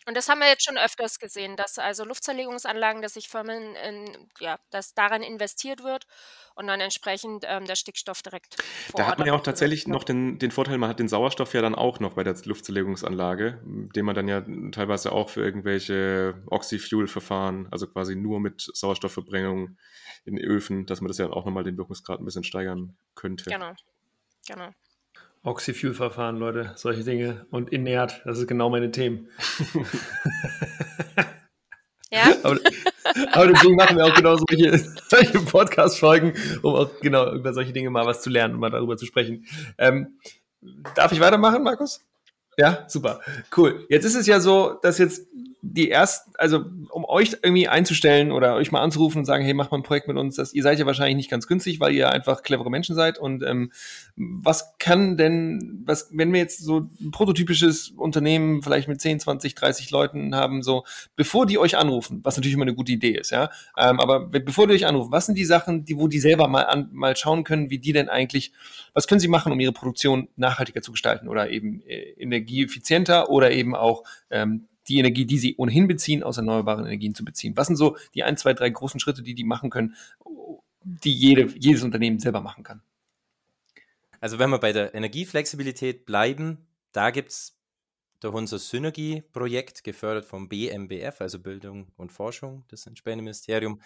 [0.06, 4.28] Und das haben wir jetzt schon öfters gesehen, dass also Luftzerlegungsanlagen, dass sich Firmen, in,
[4.38, 6.06] ja, dass daran investiert wird
[6.54, 10.04] und dann entsprechend ähm, der Stickstoff direkt vor Da hat man ja auch tatsächlich noch
[10.04, 14.04] den, den Vorteil, man hat den Sauerstoff ja dann auch noch bei der Luftzerlegungsanlage, den
[14.04, 19.76] man dann ja teilweise auch für irgendwelche Oxyfuel-Verfahren, also quasi nur mit Sauerstoffverbringung
[20.24, 23.50] in Öfen, dass man das ja auch nochmal den Wirkungsgrad ein bisschen steigern könnte.
[23.50, 23.72] Genau,
[24.46, 24.70] genau.
[25.42, 27.46] Oxyfuel-Verfahren, Leute, solche Dinge.
[27.50, 29.28] Und inert, das ist genau meine Themen.
[32.10, 32.24] ja.
[32.42, 32.58] aber,
[33.32, 34.78] aber, deswegen machen wir auch genau solche,
[35.08, 38.96] solche Podcast-Folgen, um auch genau über solche Dinge mal was zu lernen und mal darüber
[38.96, 39.46] zu sprechen.
[39.78, 40.18] Ähm,
[40.94, 42.00] darf ich weitermachen, Markus?
[42.58, 43.20] Ja, super.
[43.56, 43.86] Cool.
[43.88, 45.26] Jetzt ist es ja so, dass jetzt
[45.72, 49.70] die ersten, also um euch irgendwie einzustellen oder euch mal anzurufen und sagen, hey, mach
[49.70, 52.10] mal ein Projekt mit uns, das, ihr seid ja wahrscheinlich nicht ganz günstig, weil ihr
[52.10, 53.18] einfach clevere Menschen seid.
[53.18, 53.72] Und ähm,
[54.16, 59.54] was kann denn, was, wenn wir jetzt so ein prototypisches Unternehmen vielleicht mit 10, 20,
[59.54, 60.84] 30 Leuten haben, so,
[61.16, 64.66] bevor die euch anrufen, was natürlich immer eine gute Idee ist, ja, ähm, aber bevor
[64.66, 67.44] die euch anrufen, was sind die Sachen, die, wo die selber mal an, mal schauen
[67.44, 68.52] können, wie die denn eigentlich,
[68.94, 73.50] was können sie machen, um ihre Produktion nachhaltiger zu gestalten oder eben äh, energieeffizienter oder
[73.50, 77.56] eben auch ähm, die Energie, die sie ohnehin beziehen, aus erneuerbaren Energien zu beziehen?
[77.56, 79.94] Was sind so die ein, zwei, drei großen Schritte, die die machen können,
[80.82, 82.82] die jede, jedes Unternehmen selber machen kann?
[84.20, 87.56] Also wenn wir bei der Energieflexibilität bleiben, da gibt es
[88.20, 93.80] durch unser Synergie-Projekt, gefördert vom BMBF, also Bildung und Forschung, das entsprechende Ministerium,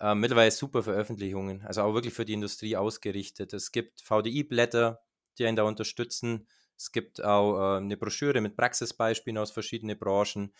[0.00, 3.52] äh, mittlerweile super Veröffentlichungen, also auch wirklich für die Industrie ausgerichtet.
[3.52, 5.02] Es gibt VDI-Blätter,
[5.38, 6.46] die einen da unterstützen.
[6.82, 10.52] Es gibt auch äh, eine Broschüre mit Praxisbeispielen aus verschiedenen Branchen.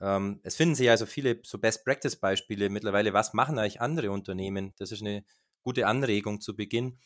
[0.00, 3.12] Ähm, es finden sich also viele so Best-Practice-Beispiele mittlerweile.
[3.12, 4.74] Was machen eigentlich andere Unternehmen?
[4.78, 5.24] Das ist eine
[5.62, 6.98] gute Anregung zu Beginn.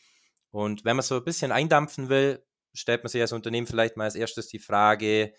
[0.49, 2.43] Und wenn man so ein bisschen eindampfen will,
[2.73, 5.33] stellt man sich als Unternehmen vielleicht mal als erstes die Frage,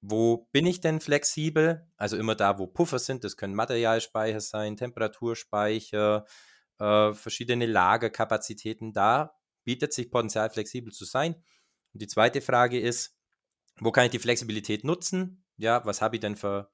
[0.00, 1.86] wo bin ich denn flexibel?
[1.96, 6.24] Also immer da, wo Puffer sind, das können Materialspeicher sein, Temperaturspeicher,
[6.80, 8.92] äh, verschiedene Lagerkapazitäten.
[8.92, 11.36] Da bietet sich Potenzial, flexibel zu sein.
[11.92, 13.16] Und die zweite Frage ist,
[13.80, 15.44] wo kann ich die Flexibilität nutzen?
[15.56, 16.70] Ja, was habe ich denn für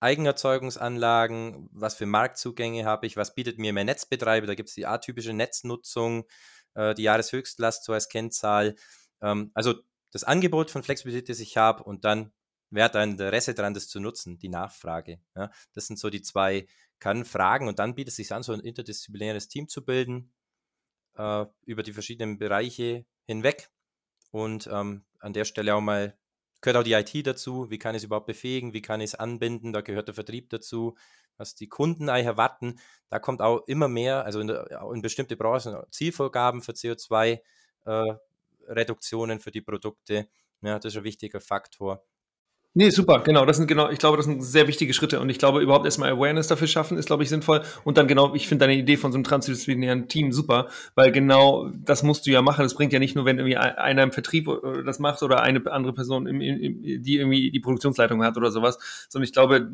[0.00, 1.68] Eigenerzeugungsanlagen?
[1.72, 3.16] Was für Marktzugänge habe ich?
[3.16, 4.46] Was bietet mir mein Netzbetreiber?
[4.46, 6.24] Da gibt es die atypische Netznutzung,
[6.74, 8.76] äh, die Jahreshöchstlast so als Kennzahl.
[9.20, 9.74] Ähm, also
[10.12, 12.32] das Angebot von Flexibilität, das ich habe und dann
[12.70, 15.20] wer hat ein Interesse daran, das zu nutzen, die Nachfrage.
[15.34, 15.50] Ja?
[15.72, 16.66] Das sind so die zwei
[17.00, 20.32] Kernfragen und dann bietet es sich an, so ein interdisziplinäres Team zu bilden
[21.16, 23.70] äh, über die verschiedenen Bereiche hinweg
[24.36, 26.14] und ähm, an der Stelle auch mal,
[26.60, 29.14] gehört auch die IT dazu, wie kann ich es überhaupt befähigen, wie kann ich es
[29.14, 30.94] anbinden, da gehört der Vertrieb dazu,
[31.38, 32.78] was die Kunden eigentlich erwarten.
[33.08, 39.50] Da kommt auch immer mehr, also in, in bestimmte Branchen, Zielvorgaben für CO2-Reduktionen äh, für
[39.50, 40.28] die Produkte.
[40.60, 42.04] Ja, das ist ein wichtiger Faktor.
[42.78, 43.46] Nee, super, genau.
[43.46, 46.12] Das sind genau, ich glaube, das sind sehr wichtige Schritte und ich glaube, überhaupt erstmal
[46.12, 47.62] Awareness dafür schaffen, ist, glaube ich, sinnvoll.
[47.84, 51.70] Und dann genau, ich finde deine Idee von so einem transdisziplinären Team super, weil genau
[51.74, 52.64] das musst du ja machen.
[52.64, 55.66] Das bringt ja nicht nur, wenn irgendwie einer im Vertrieb äh, das macht oder eine
[55.72, 59.70] andere Person, im, im, die irgendwie die Produktionsleitung hat oder sowas, sondern ich glaube,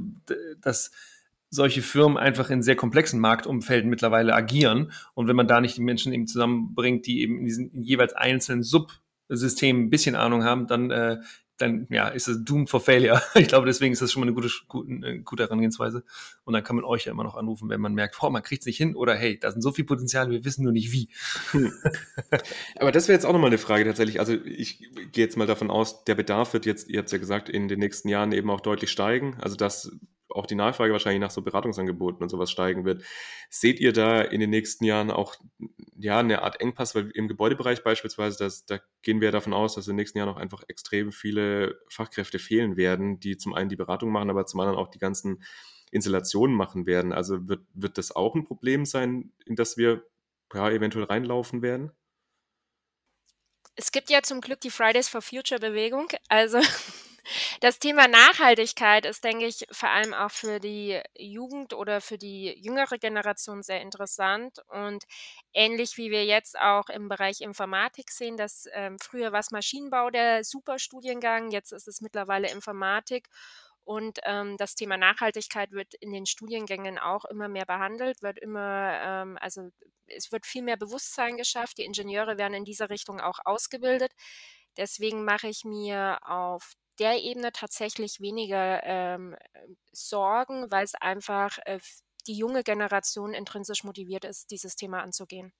[0.61, 0.93] dass
[1.51, 4.93] solche Firmen einfach in sehr komplexen Marktumfelden mittlerweile agieren.
[5.15, 8.63] Und wenn man da nicht die Menschen eben zusammenbringt, die eben in diesen jeweils einzelnen
[8.63, 11.19] Subsystemen ein bisschen Ahnung haben, dann äh,
[11.59, 13.21] dann ja, ist es doomed for failure.
[13.35, 16.05] Ich glaube, deswegen ist das schon mal eine gute, gute, gute Herangehensweise.
[16.45, 18.63] Und dann kann man euch ja immer noch anrufen, wenn man merkt, boah, man kriegt
[18.63, 21.09] es nicht hin oder hey, da sind so viel Potenzial, wir wissen nur nicht wie.
[21.53, 21.73] Hm.
[22.77, 24.21] Aber das wäre jetzt auch nochmal eine Frage tatsächlich.
[24.21, 24.79] Also ich
[25.13, 27.79] gehe jetzt mal davon aus, der Bedarf wird jetzt, ihr habt ja gesagt, in den
[27.79, 29.37] nächsten Jahren eben auch deutlich steigen.
[29.41, 29.93] Also dass
[30.33, 33.03] auch die Nachfrage wahrscheinlich nach so Beratungsangeboten und sowas steigen wird.
[33.51, 35.37] Seht ihr da in den nächsten Jahren auch
[35.97, 39.87] ja, eine Art Engpass, weil im Gebäudebereich beispielsweise, das, da gehen wir davon aus, dass
[39.87, 43.77] in den nächsten Jahren auch einfach extrem viele Fachkräfte fehlen werden, die zum einen die
[43.77, 45.43] Beratung machen, aber zum anderen auch die ganzen
[45.91, 47.13] Installationen machen werden.
[47.13, 50.03] Also wird, wird das auch ein Problem sein, in das wir
[50.55, 51.93] ja, eventuell reinlaufen werden?
[53.75, 56.09] Es gibt ja zum Glück die Fridays for Future Bewegung.
[56.29, 56.61] Also
[57.61, 62.49] das Thema Nachhaltigkeit ist, denke ich, vor allem auch für die Jugend oder für die
[62.61, 64.59] jüngere Generation sehr interessant.
[64.69, 65.05] Und
[65.53, 70.11] ähnlich wie wir jetzt auch im Bereich Informatik sehen, dass ähm, früher war es Maschinenbau
[70.11, 73.29] der Superstudiengang, jetzt ist es mittlerweile Informatik.
[73.85, 79.01] Und ähm, das Thema Nachhaltigkeit wird in den Studiengängen auch immer mehr behandelt, wird immer,
[79.03, 79.71] ähm, also
[80.07, 81.79] es wird viel mehr Bewusstsein geschafft.
[81.79, 84.13] Die Ingenieure werden in dieser Richtung auch ausgebildet.
[84.77, 89.37] Deswegen mache ich mir auf der Ebene tatsächlich weniger ähm,
[89.93, 91.79] Sorgen, weil es einfach äh,
[92.27, 95.53] die junge Generation intrinsisch motiviert ist, dieses Thema anzugehen.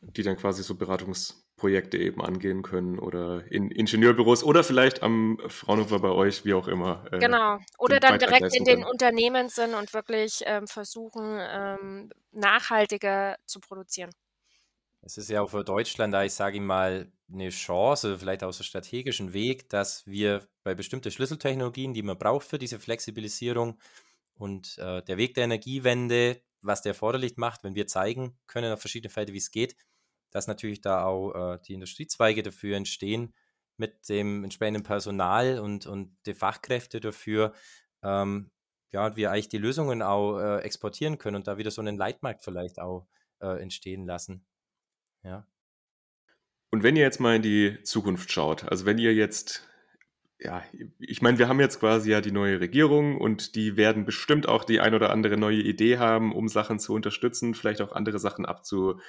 [0.00, 5.38] Die dann quasi so Beratungs Projekte eben angehen können oder in Ingenieurbüros oder vielleicht am
[5.48, 7.04] Fraunhofer bei euch, wie auch immer.
[7.12, 7.58] Äh, genau.
[7.78, 14.10] Oder dann direkt in den Unternehmen sind und wirklich ähm, versuchen, ähm, nachhaltiger zu produzieren.
[15.02, 18.64] Es ist ja auch für Deutschland, da ich sage mal, eine Chance, vielleicht auch so
[18.64, 23.78] strategischen Weg, dass wir bei bestimmten Schlüsseltechnologien, die man braucht für diese Flexibilisierung
[24.34, 28.80] und äh, der Weg der Energiewende, was der erforderlich macht, wenn wir zeigen können auf
[28.80, 29.76] verschiedene Felder, wie es geht,
[30.30, 33.34] dass natürlich da auch äh, die Industriezweige dafür entstehen,
[33.76, 37.52] mit dem entsprechenden Personal und, und die Fachkräfte dafür,
[38.02, 38.50] ähm,
[38.90, 42.42] ja, wir eigentlich die Lösungen auch äh, exportieren können und da wieder so einen Leitmarkt
[42.42, 43.06] vielleicht auch
[43.40, 44.47] äh, entstehen lassen.
[45.28, 45.46] Ja.
[46.70, 49.68] Und wenn ihr jetzt mal in die Zukunft schaut, also wenn ihr jetzt,
[50.38, 50.62] ja,
[50.98, 54.64] ich meine, wir haben jetzt quasi ja die neue Regierung und die werden bestimmt auch
[54.64, 58.46] die ein oder andere neue Idee haben, um Sachen zu unterstützen, vielleicht auch andere Sachen
[58.46, 59.00] abzu,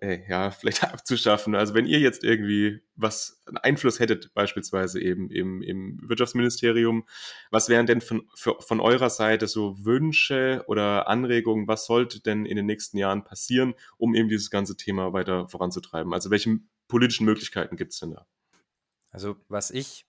[0.00, 1.54] äh, ja, vielleicht abzuschaffen.
[1.54, 7.06] Also wenn ihr jetzt irgendwie was einen Einfluss hättet, beispielsweise eben im, im Wirtschaftsministerium,
[7.50, 12.46] was wären denn von, für, von eurer Seite so Wünsche oder Anregungen, was sollte denn
[12.46, 16.12] in den nächsten Jahren passieren, um eben dieses ganze Thema weiter voranzutreiben?
[16.12, 18.26] Also welche politischen Möglichkeiten gibt es denn da?
[19.10, 20.06] Also was ich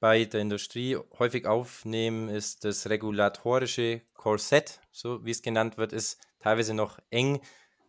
[0.00, 6.20] bei der Industrie häufig aufnehme, ist das regulatorische Korsett, so wie es genannt wird, ist
[6.40, 7.40] teilweise noch eng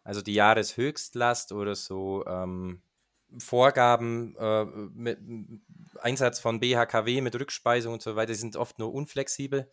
[0.07, 2.81] also die Jahreshöchstlast oder so ähm,
[3.39, 5.19] Vorgaben äh, mit
[5.99, 9.69] Einsatz von BHKW mit Rückspeisung und so weiter die sind oft nur unflexibel.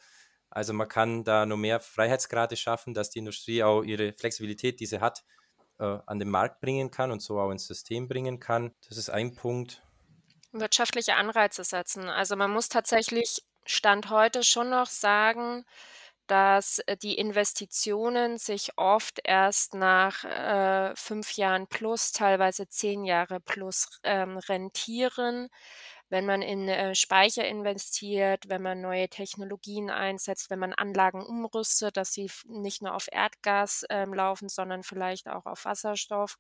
[0.51, 4.87] Also man kann da nur mehr Freiheitsgrade schaffen, dass die Industrie auch ihre Flexibilität, die
[4.87, 5.23] sie hat,
[5.79, 8.73] äh, an den Markt bringen kann und so auch ins System bringen kann.
[8.89, 9.83] Das ist ein Punkt.
[10.51, 12.09] Wirtschaftliche Anreize setzen.
[12.09, 15.65] Also man muss tatsächlich Stand heute schon noch sagen,
[16.27, 23.41] dass äh, die Investitionen sich oft erst nach äh, fünf Jahren plus, teilweise zehn Jahre
[23.41, 25.49] plus ähm, rentieren.
[26.11, 31.97] Wenn man in äh, Speicher investiert, wenn man neue Technologien einsetzt, wenn man Anlagen umrüstet,
[31.97, 36.37] dass sie nicht nur auf Erdgas ähm, laufen, sondern vielleicht auch auf Wasserstoff.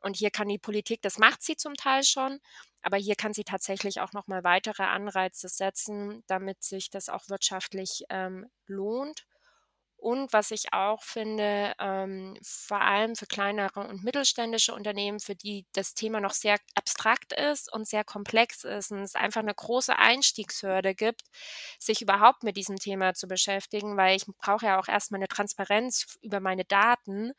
[0.00, 2.40] Und hier kann die Politik, das macht sie zum Teil schon,
[2.82, 8.04] aber hier kann sie tatsächlich auch nochmal weitere Anreize setzen, damit sich das auch wirtschaftlich
[8.10, 9.26] ähm, lohnt.
[10.00, 15.66] Und was ich auch finde, ähm, vor allem für kleinere und mittelständische Unternehmen, für die
[15.72, 19.96] das Thema noch sehr abstrakt ist und sehr komplex ist und es einfach eine große
[19.98, 21.22] Einstiegshürde gibt,
[21.80, 26.16] sich überhaupt mit diesem Thema zu beschäftigen, weil ich brauche ja auch erstmal eine Transparenz
[26.22, 27.32] über meine Daten.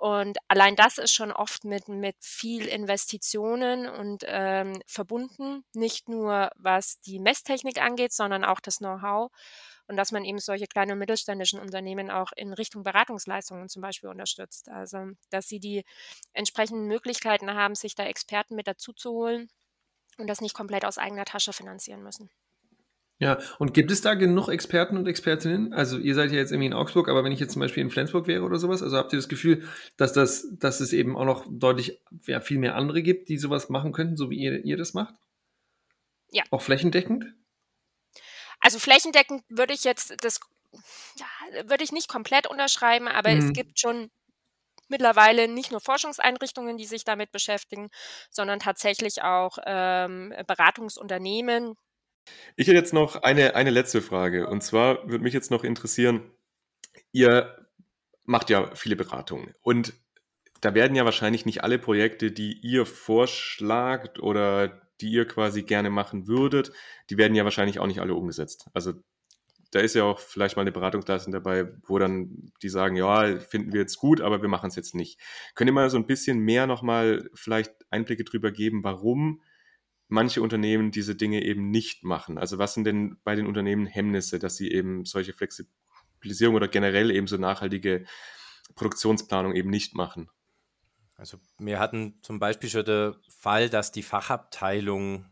[0.00, 6.50] Und allein das ist schon oft mit, mit viel Investitionen und ähm, verbunden, nicht nur
[6.56, 9.30] was die Messtechnik angeht, sondern auch das Know-how
[9.88, 14.08] und dass man eben solche kleinen und mittelständischen Unternehmen auch in Richtung Beratungsleistungen zum Beispiel
[14.08, 14.70] unterstützt.
[14.70, 15.84] Also, dass sie die
[16.32, 19.50] entsprechenden Möglichkeiten haben, sich da Experten mit dazu zu holen
[20.16, 22.30] und das nicht komplett aus eigener Tasche finanzieren müssen.
[23.20, 25.74] Ja, und gibt es da genug Experten und Expertinnen?
[25.74, 27.90] Also ihr seid ja jetzt irgendwie in Augsburg, aber wenn ich jetzt zum Beispiel in
[27.90, 29.68] Flensburg wäre oder sowas, also habt ihr das Gefühl,
[29.98, 33.68] dass das, dass es eben auch noch deutlich ja, viel mehr andere gibt, die sowas
[33.68, 35.14] machen könnten, so wie ihr, ihr das macht?
[36.30, 36.44] Ja.
[36.50, 37.26] Auch flächendeckend?
[38.58, 40.40] Also flächendeckend würde ich jetzt das
[41.16, 43.38] ja, würde ich nicht komplett unterschreiben, aber mhm.
[43.38, 44.10] es gibt schon
[44.88, 47.90] mittlerweile nicht nur Forschungseinrichtungen, die sich damit beschäftigen,
[48.30, 51.76] sondern tatsächlich auch ähm, Beratungsunternehmen.
[52.56, 54.46] Ich hätte jetzt noch eine, eine letzte Frage.
[54.46, 56.30] Und zwar würde mich jetzt noch interessieren,
[57.12, 57.56] ihr
[58.24, 59.94] macht ja viele Beratungen und
[60.60, 65.90] da werden ja wahrscheinlich nicht alle Projekte, die ihr vorschlagt oder die ihr quasi gerne
[65.90, 66.72] machen würdet,
[67.08, 68.68] die werden ja wahrscheinlich auch nicht alle umgesetzt.
[68.74, 68.92] Also
[69.70, 73.72] da ist ja auch vielleicht mal eine Beratungsleistung dabei, wo dann die sagen, ja, finden
[73.72, 75.18] wir jetzt gut, aber wir machen es jetzt nicht.
[75.54, 79.40] Könnt ihr mal so ein bisschen mehr nochmal vielleicht Einblicke drüber geben, warum
[80.10, 82.38] manche Unternehmen diese Dinge eben nicht machen?
[82.38, 87.10] Also was sind denn bei den Unternehmen Hemmnisse, dass sie eben solche Flexibilisierung oder generell
[87.10, 88.04] eben so nachhaltige
[88.74, 90.28] Produktionsplanung eben nicht machen?
[91.16, 95.26] Also wir hatten zum Beispiel schon den Fall, dass die Fachabteilung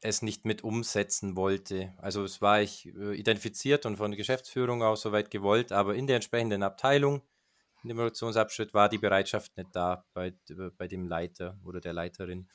[0.00, 1.94] es nicht mit umsetzen wollte.
[1.98, 6.08] Also es war ich äh, identifiziert und von der Geschäftsführung auch soweit gewollt, aber in
[6.08, 7.22] der entsprechenden Abteilung,
[7.84, 10.34] in dem Produktionsabschnitt, war die Bereitschaft nicht da bei,
[10.76, 12.48] bei dem Leiter oder der Leiterin.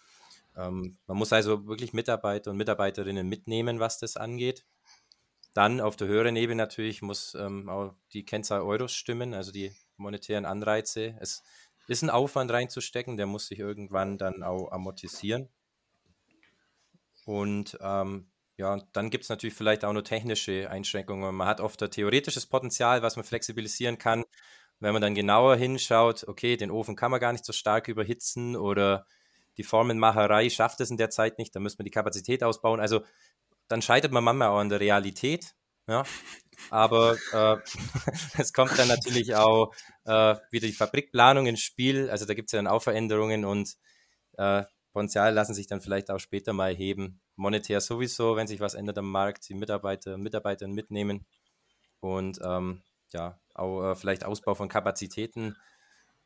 [0.57, 4.65] Ähm, man muss also wirklich Mitarbeiter und Mitarbeiterinnen mitnehmen, was das angeht.
[5.53, 9.71] Dann auf der höheren Ebene natürlich muss ähm, auch die Kennzahl Euros stimmen, also die
[9.95, 11.15] monetären Anreize.
[11.19, 11.43] Es
[11.87, 15.49] ist ein Aufwand reinzustecken, der muss sich irgendwann dann auch amortisieren.
[17.25, 21.35] Und ähm, ja, dann gibt es natürlich vielleicht auch nur technische Einschränkungen.
[21.35, 24.23] Man hat oft ein theoretisches Potenzial, was man flexibilisieren kann.
[24.79, 28.55] Wenn man dann genauer hinschaut, okay, den Ofen kann man gar nicht so stark überhitzen
[28.55, 29.05] oder
[29.57, 32.79] die Formenmacherei schafft es in der Zeit nicht, dann müsste man die Kapazität ausbauen.
[32.79, 33.01] Also
[33.67, 35.55] dann scheitert man manchmal auch an der Realität.
[35.89, 36.03] Ja,
[36.69, 37.57] aber äh,
[38.37, 42.09] es kommt dann natürlich auch äh, wieder die Fabrikplanung ins Spiel.
[42.09, 43.75] Also da gibt es ja dann auch Veränderungen und
[44.37, 47.21] äh, Potenzial lassen sich dann vielleicht auch später mal heben.
[47.35, 51.25] Monetär sowieso, wenn sich was ändert am Markt, die Mitarbeiter und Mitarbeiterinnen mitnehmen
[51.99, 52.81] und ähm,
[53.13, 55.55] ja, auch äh, vielleicht Ausbau von Kapazitäten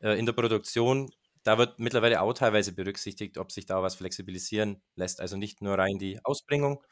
[0.00, 1.10] äh, in der Produktion.
[1.44, 5.20] Da wird mittlerweile auch teilweise berücksichtigt, ob sich da was flexibilisieren lässt.
[5.20, 6.82] Also nicht nur rein die Ausbringung,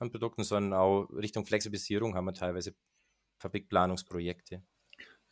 [0.00, 2.74] an Produkten, sondern auch Richtung Flexibilisierung haben wir teilweise
[3.40, 4.62] Fabrikplanungsprojekte.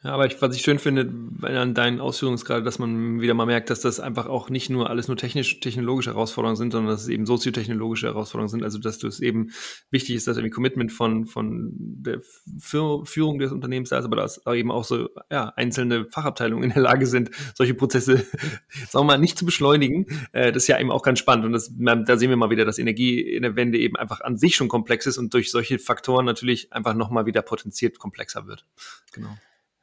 [0.04, 1.10] Ja, aber ich, was ich schön finde
[1.42, 4.68] an deinen Ausführungen ist gerade, dass man wieder mal merkt, dass das einfach auch nicht
[4.68, 8.62] nur alles nur technisch, technologische Herausforderungen sind, sondern dass es eben soziotechnologische Herausforderungen sind.
[8.62, 9.52] Also, dass du es eben
[9.90, 12.20] wichtig ist, dass irgendwie Commitment von, von der
[12.58, 16.82] Führung des Unternehmens da ist, aber dass eben auch so, ja, einzelne Fachabteilungen in der
[16.82, 18.18] Lage sind, solche Prozesse,
[18.88, 20.06] sagen wir mal, nicht zu beschleunigen.
[20.32, 21.46] Äh, das ist ja eben auch ganz spannend.
[21.46, 24.36] Und das, da sehen wir mal wieder, dass Energie in der Wende eben einfach an
[24.36, 28.66] sich schon komplex ist und durch solche Faktoren natürlich einfach nochmal wieder potenziert komplexer wird.
[29.12, 29.30] Genau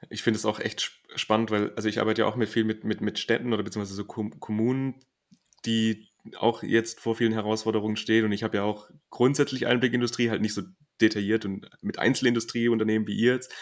[0.09, 2.83] ich finde es auch echt spannend, weil, also ich arbeite ja auch mit viel mit,
[2.83, 4.95] mit, mit Städten oder beziehungsweise so Kommunen,
[5.65, 10.41] die auch jetzt vor vielen Herausforderungen stehen und ich habe ja auch grundsätzlich Einblickindustrie, halt
[10.41, 10.61] nicht so
[11.01, 13.53] detailliert und mit Einzelindustrieunternehmen wie ihr jetzt.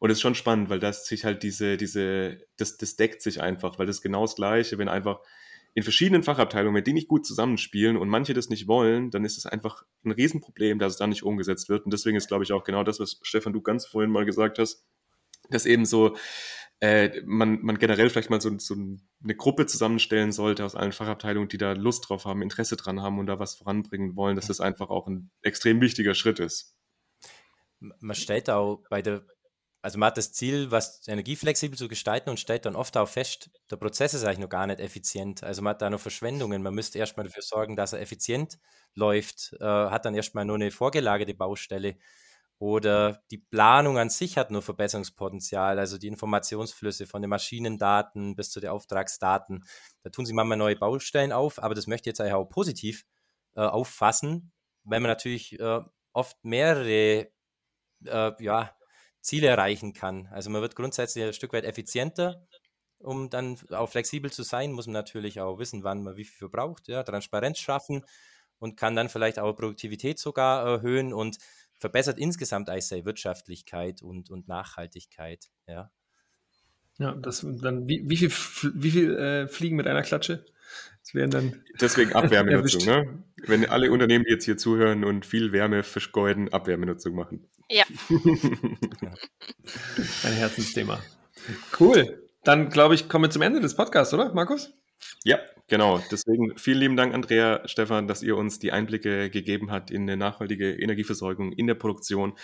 [0.00, 3.40] Und es ist schon spannend, weil das sich halt diese, diese, das, das deckt sich
[3.40, 5.20] einfach, weil das ist genau das Gleiche, wenn einfach
[5.74, 9.38] in verschiedenen Fachabteilungen, wenn die nicht gut zusammenspielen und manche das nicht wollen, dann ist
[9.38, 11.84] es einfach ein Riesenproblem, dass es dann nicht umgesetzt wird.
[11.84, 14.58] Und deswegen ist, glaube ich, auch genau das, was Stefan, du ganz vorhin mal gesagt
[14.58, 14.84] hast,
[15.50, 16.16] dass eben so
[16.80, 21.48] äh, man, man generell vielleicht mal so, so eine Gruppe zusammenstellen sollte aus allen Fachabteilungen,
[21.48, 24.60] die da Lust drauf haben, Interesse dran haben und da was voranbringen wollen, dass das
[24.60, 26.76] einfach auch ein extrem wichtiger Schritt ist.
[27.80, 29.24] Man stellt auch bei der,
[29.82, 33.50] also man hat das Ziel, was energieflexibel zu gestalten und stellt dann oft auch fest,
[33.70, 35.42] der Prozess ist eigentlich noch gar nicht effizient.
[35.42, 36.62] Also man hat da noch Verschwendungen.
[36.62, 38.58] Man müsste erstmal dafür sorgen, dass er effizient
[38.94, 41.96] läuft, äh, hat dann erstmal nur eine vorgelagerte Baustelle.
[42.60, 48.50] Oder die Planung an sich hat nur Verbesserungspotenzial, also die Informationsflüsse von den Maschinendaten bis
[48.50, 49.64] zu den Auftragsdaten.
[50.02, 53.04] Da tun sie manchmal neue Baustellen auf, aber das möchte ich jetzt eigentlich auch positiv
[53.54, 54.52] äh, auffassen,
[54.82, 55.80] weil man natürlich äh,
[56.12, 57.28] oft mehrere
[58.04, 58.74] äh, ja,
[59.20, 60.26] Ziele erreichen kann.
[60.32, 62.46] Also man wird grundsätzlich ein Stück weit effizienter.
[63.00, 66.38] Um dann auch flexibel zu sein, muss man natürlich auch wissen, wann man wie viel
[66.38, 68.04] verbraucht, ja, Transparenz schaffen
[68.58, 71.38] und kann dann vielleicht auch Produktivität sogar erhöhen und
[71.78, 75.46] verbessert insgesamt seine Wirtschaftlichkeit und, und Nachhaltigkeit.
[75.66, 75.90] Ja.
[76.98, 78.32] Ja, das dann, wie, wie viel,
[78.74, 80.44] wie viel äh, fliegen mit einer Klatsche?
[81.00, 81.62] Das wären dann.
[81.80, 83.22] Deswegen Abwärmenutzung, ne?
[83.46, 87.48] Wenn alle Unternehmen, die jetzt hier zuhören und viel Wärme verschgeuden, Abwärmenutzung machen.
[87.70, 87.84] Ja.
[90.24, 91.00] Ein Herzensthema.
[91.78, 92.28] Cool.
[92.42, 94.72] Dann glaube ich, kommen wir zum Ende des Podcasts, oder, Markus?
[95.24, 96.02] Ja, genau.
[96.10, 100.16] Deswegen vielen lieben Dank, Andrea, Stefan, dass ihr uns die Einblicke gegeben habt in eine
[100.16, 102.36] nachhaltige Energieversorgung in der Produktion.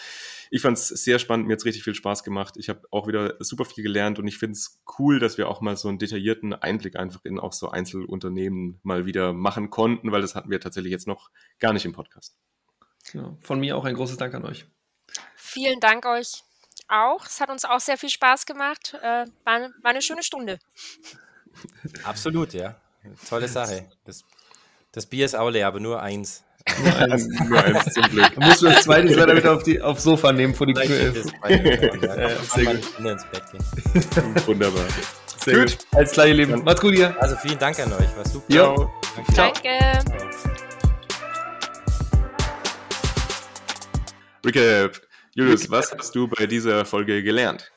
[0.50, 2.54] Ich fand es sehr spannend, mir hat richtig viel Spaß gemacht.
[2.56, 5.60] Ich habe auch wieder super viel gelernt und ich finde es cool, dass wir auch
[5.60, 10.20] mal so einen detaillierten Einblick einfach in auch so Einzelunternehmen mal wieder machen konnten, weil
[10.20, 12.36] das hatten wir tatsächlich jetzt noch gar nicht im Podcast.
[13.12, 13.38] Genau.
[13.40, 14.66] Von mir auch ein großes Dank an euch.
[15.36, 16.42] Vielen Dank euch
[16.88, 17.24] auch.
[17.26, 18.94] Es hat uns auch sehr viel Spaß gemacht.
[19.00, 20.58] Äh, war eine schöne Stunde.
[22.04, 22.76] Absolut, ja.
[23.28, 23.86] Tolle Sache.
[24.04, 24.24] Das,
[24.92, 26.44] das Bier ist auch leer, aber nur eins.
[26.82, 28.34] Nur eins, nur eins zum Glück.
[28.34, 31.12] Du musst das zweite leider wieder auf die, aufs Sofa nehmen vor die Tür.
[31.12, 32.98] Sehr gut.
[32.98, 34.46] ins Bett gehen.
[34.46, 34.84] Wunderbar.
[35.44, 35.78] Sehr gut.
[35.78, 35.86] gut.
[35.92, 36.64] Als gleiche Leben.
[36.64, 37.14] Macht's gut hier.
[37.20, 38.16] Also vielen Dank an euch.
[38.16, 38.52] War super.
[38.52, 38.90] Jo.
[39.34, 39.78] Danke.
[40.04, 40.30] Danke.
[44.44, 45.00] Recap.
[45.34, 47.72] Julius, was hast du bei dieser Folge gelernt?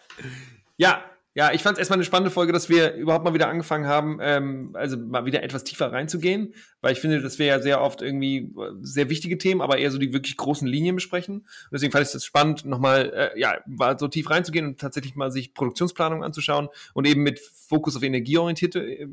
[0.77, 1.03] Ja,
[1.37, 4.17] ja, ich fand es erstmal eine spannende Folge, dass wir überhaupt mal wieder angefangen haben,
[4.23, 8.01] ähm, also mal wieder etwas tiefer reinzugehen, weil ich finde, dass wir ja sehr oft
[8.01, 11.41] irgendwie äh, sehr wichtige Themen, aber eher so die wirklich großen Linien besprechen.
[11.41, 15.13] Und deswegen fand ich es spannend, nochmal, äh, ja, mal so tief reinzugehen und tatsächlich
[15.13, 19.07] mal sich Produktionsplanung anzuschauen und eben mit Fokus auf energieorientierte äh,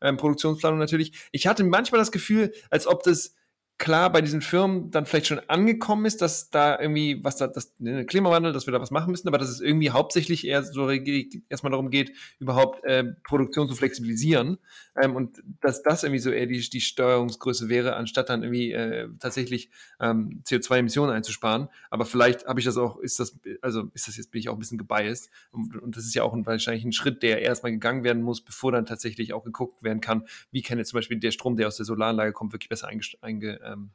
[0.00, 1.12] äh, Produktionsplanung natürlich.
[1.30, 3.36] Ich hatte manchmal das Gefühl, als ob das
[3.78, 7.72] klar bei diesen Firmen dann vielleicht schon angekommen ist, dass da irgendwie was da, das
[7.78, 10.90] ne, Klimawandel, dass wir da was machen müssen, aber dass es irgendwie hauptsächlich eher so
[10.90, 14.58] erstmal darum geht, überhaupt äh, Produktion zu flexibilisieren
[15.00, 19.08] ähm, und dass das irgendwie so eher die, die Steuerungsgröße wäre, anstatt dann irgendwie äh,
[19.20, 19.70] tatsächlich
[20.00, 21.68] ähm, CO2-Emissionen einzusparen.
[21.90, 24.54] Aber vielleicht habe ich das auch, ist das, also ist das jetzt, bin ich auch
[24.54, 27.70] ein bisschen gebiased und, und das ist ja auch ein, wahrscheinlich ein Schritt, der erstmal
[27.70, 31.20] gegangen werden muss, bevor dann tatsächlich auch geguckt werden kann, wie kann jetzt zum Beispiel
[31.20, 33.90] der Strom, der aus der Solaranlage kommt, wirklich besser einge, einge ähm,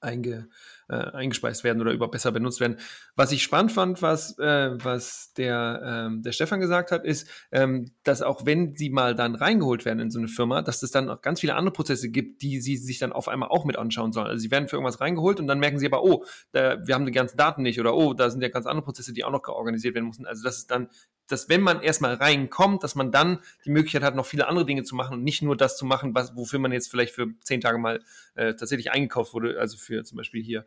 [0.00, 0.48] einge,
[0.90, 2.78] äh, eingespeist werden oder überhaupt besser benutzt werden.
[3.14, 7.92] Was ich spannend fand, was, äh, was der, ähm, der Stefan gesagt hat, ist, ähm,
[8.02, 11.08] dass auch wenn sie mal dann reingeholt werden in so eine Firma, dass es dann
[11.08, 14.12] auch ganz viele andere Prozesse gibt, die sie sich dann auf einmal auch mit anschauen
[14.12, 14.26] sollen.
[14.26, 17.06] Also sie werden für irgendwas reingeholt und dann merken sie aber, oh, da, wir haben
[17.06, 19.46] die ganzen Daten nicht oder oh, da sind ja ganz andere Prozesse, die auch noch
[19.46, 20.26] organisiert werden müssen.
[20.26, 20.88] Also das ist dann
[21.30, 24.82] dass wenn man erstmal reinkommt, dass man dann die Möglichkeit hat, noch viele andere Dinge
[24.82, 27.60] zu machen und nicht nur das zu machen, was, wofür man jetzt vielleicht für zehn
[27.60, 28.02] Tage mal
[28.34, 30.64] äh, tatsächlich eingekauft wurde, also für zum Beispiel hier äh,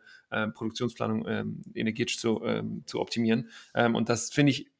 [0.52, 3.50] Produktionsplanung ähm, energetisch zu, ähm, zu optimieren.
[3.74, 4.70] Ähm, und das finde ich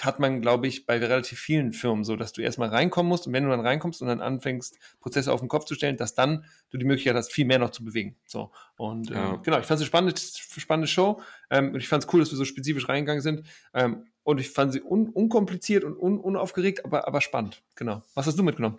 [0.00, 3.32] hat man, glaube ich, bei relativ vielen Firmen so, dass du erstmal reinkommen musst und
[3.32, 6.44] wenn du dann reinkommst und dann anfängst, Prozesse auf den Kopf zu stellen, dass dann
[6.70, 8.16] du die Möglichkeit hast, viel mehr noch zu bewegen.
[8.26, 8.50] So.
[8.76, 9.34] Und ja.
[9.34, 10.20] ähm, genau, ich fand es eine spannende,
[10.58, 11.20] spannende Show.
[11.50, 13.42] Ähm, und ich fand es cool, dass wir so spezifisch reingegangen sind.
[13.74, 17.62] Ähm, und ich fand sie un unkompliziert und un unaufgeregt, aber, aber spannend.
[17.74, 18.02] Genau.
[18.14, 18.78] Was hast du mitgenommen?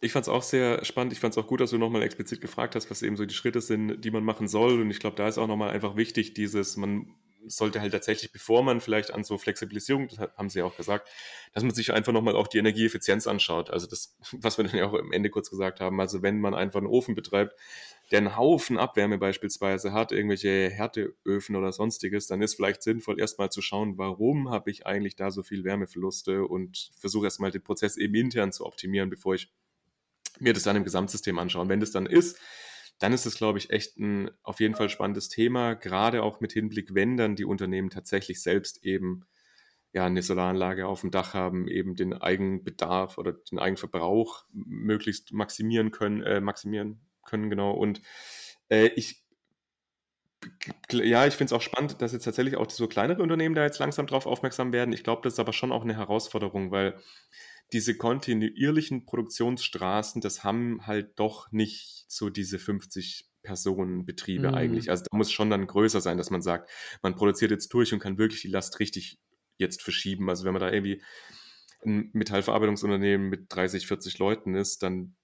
[0.00, 1.12] Ich fand es auch sehr spannend.
[1.12, 3.34] Ich fand es auch gut, dass du nochmal explizit gefragt hast, was eben so die
[3.34, 4.80] Schritte sind, die man machen soll.
[4.80, 7.14] Und ich glaube, da ist auch nochmal einfach wichtig, dieses, man
[7.48, 11.08] sollte halt tatsächlich, bevor man vielleicht an so Flexibilisierung, das haben sie ja auch gesagt,
[11.52, 13.70] dass man sich einfach nochmal auch die Energieeffizienz anschaut.
[13.70, 16.00] Also das, was wir dann ja auch am Ende kurz gesagt haben.
[16.00, 17.54] Also wenn man einfach einen Ofen betreibt,
[18.10, 23.50] der einen Haufen Abwärme beispielsweise hat, irgendwelche Härteöfen oder sonstiges, dann ist vielleicht sinnvoll, erstmal
[23.50, 27.96] zu schauen, warum habe ich eigentlich da so viel Wärmeverluste und versuche erstmal den Prozess
[27.96, 29.52] eben intern zu optimieren, bevor ich
[30.40, 31.62] mir das dann im Gesamtsystem anschaue.
[31.62, 32.38] Und wenn das dann ist,
[32.98, 36.52] dann ist es, glaube ich, echt ein auf jeden Fall spannendes Thema, gerade auch mit
[36.52, 39.26] Hinblick, wenn dann die Unternehmen tatsächlich selbst eben
[39.92, 45.90] ja, eine Solaranlage auf dem Dach haben, eben den Eigenbedarf oder den Eigenverbrauch möglichst maximieren
[45.90, 47.72] können, äh, maximieren können, genau.
[47.72, 48.02] Und
[48.68, 49.22] äh, ich
[50.92, 53.78] ja, ich finde es auch spannend, dass jetzt tatsächlich auch so kleinere Unternehmen da jetzt
[53.78, 54.92] langsam drauf aufmerksam werden.
[54.92, 57.00] Ich glaube, das ist aber schon auch eine Herausforderung, weil
[57.72, 64.54] diese kontinuierlichen Produktionsstraßen, das haben halt doch nicht so diese 50 Personenbetriebe mhm.
[64.54, 64.90] eigentlich.
[64.90, 66.70] Also da muss schon dann größer sein, dass man sagt,
[67.02, 69.18] man produziert jetzt durch und kann wirklich die Last richtig
[69.56, 70.28] jetzt verschieben.
[70.28, 71.02] Also wenn man da irgendwie
[71.84, 75.14] ein Metallverarbeitungsunternehmen mit 30, 40 Leuten ist, dann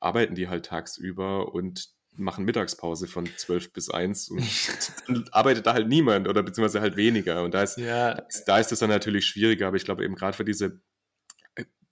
[0.00, 4.42] arbeiten die halt tagsüber und machen Mittagspause von 12 bis 1 und
[5.06, 7.42] dann arbeitet da halt niemand oder beziehungsweise halt weniger.
[7.42, 8.14] Und da ist, ja.
[8.14, 10.80] da ist, da ist das dann natürlich schwieriger, aber ich glaube eben gerade für diese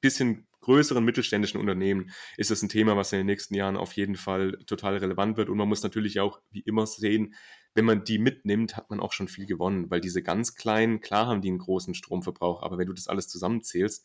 [0.00, 4.16] bisschen größeren mittelständischen Unternehmen ist das ein Thema, was in den nächsten Jahren auf jeden
[4.16, 5.48] Fall total relevant wird.
[5.48, 7.34] Und man muss natürlich auch wie immer sehen,
[7.74, 11.26] wenn man die mitnimmt, hat man auch schon viel gewonnen, weil diese ganz kleinen, klar
[11.26, 14.04] haben die einen großen Stromverbrauch, aber wenn du das alles zusammenzählst,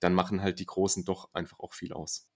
[0.00, 2.28] dann machen halt die Großen doch einfach auch viel aus.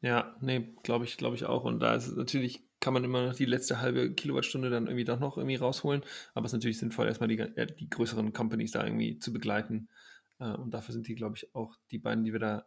[0.00, 1.64] Ja, nee, glaube ich, glaube ich auch.
[1.64, 5.06] Und da ist es natürlich, kann man immer noch die letzte halbe Kilowattstunde dann irgendwie
[5.06, 6.02] doch noch irgendwie rausholen.
[6.34, 7.42] Aber es ist natürlich sinnvoll, erstmal die,
[7.78, 9.88] die größeren Companies da irgendwie zu begleiten.
[10.38, 12.66] Äh, und dafür sind die, glaube ich, auch die beiden, die wir da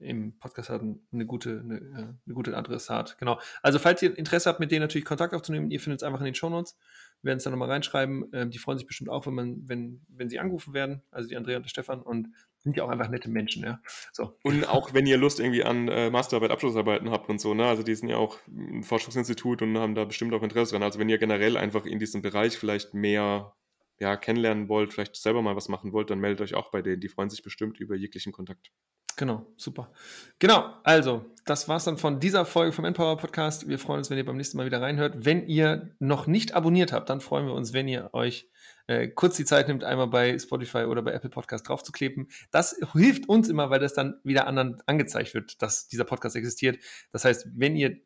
[0.00, 3.18] im Podcast hatten, eine gute, eine, äh, eine gute Adressat.
[3.18, 3.40] Genau.
[3.62, 6.26] Also, falls ihr Interesse habt, mit denen natürlich Kontakt aufzunehmen, ihr findet es einfach in
[6.26, 6.76] den Show Notes.
[7.22, 8.26] Wir werden es dann nochmal reinschreiben.
[8.32, 11.36] Ähm, die freuen sich bestimmt auch, wenn man, wenn, wenn sie angerufen werden, also die
[11.36, 12.00] Andrea und der Stefan.
[12.00, 13.80] Und sind ja auch einfach nette Menschen, ja.
[14.12, 14.36] So.
[14.42, 17.66] Und auch wenn ihr Lust irgendwie an äh, Masterarbeit, Abschlussarbeiten habt und so, ne?
[17.66, 20.82] Also die sind ja auch ein Forschungsinstitut und haben da bestimmt auch Interesse dran.
[20.82, 23.52] Also wenn ihr generell einfach in diesem Bereich vielleicht mehr
[24.00, 27.00] ja, kennenlernen wollt, vielleicht selber mal was machen wollt, dann meldet euch auch bei denen.
[27.00, 28.70] Die freuen sich bestimmt über jeglichen Kontakt.
[29.18, 29.90] Genau, super.
[30.38, 33.66] Genau, also, das war's dann von dieser Folge vom Empower Podcast.
[33.66, 35.24] Wir freuen uns, wenn ihr beim nächsten Mal wieder reinhört.
[35.24, 38.48] Wenn ihr noch nicht abonniert habt, dann freuen wir uns, wenn ihr euch
[38.86, 42.28] äh, kurz die Zeit nimmt, einmal bei Spotify oder bei Apple Podcast draufzukleben.
[42.52, 46.78] Das hilft uns immer, weil das dann wieder anderen angezeigt wird, dass dieser Podcast existiert.
[47.10, 47.98] Das heißt, wenn ihr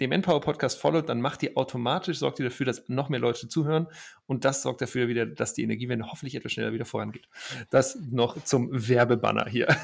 [0.00, 3.48] dem Empower Podcast folgt, dann macht ihr automatisch, sorgt ihr dafür, dass noch mehr Leute
[3.48, 3.86] zuhören
[4.26, 7.28] und das sorgt dafür wieder, dass die Energiewende hoffentlich etwas schneller wieder vorangeht.
[7.70, 9.68] Das noch zum Werbebanner hier.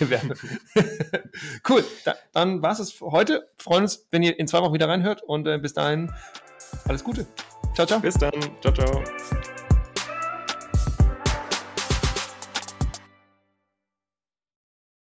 [0.00, 0.34] Werbe.
[1.68, 3.48] cool, da, dann war es heute.
[3.56, 6.10] Freuen uns, wenn ihr in zwei Wochen wieder reinhört und äh, bis dahin
[6.86, 7.26] alles Gute.
[7.74, 8.00] Ciao, ciao.
[8.00, 8.32] Bis dann.
[8.60, 9.04] Ciao, ciao.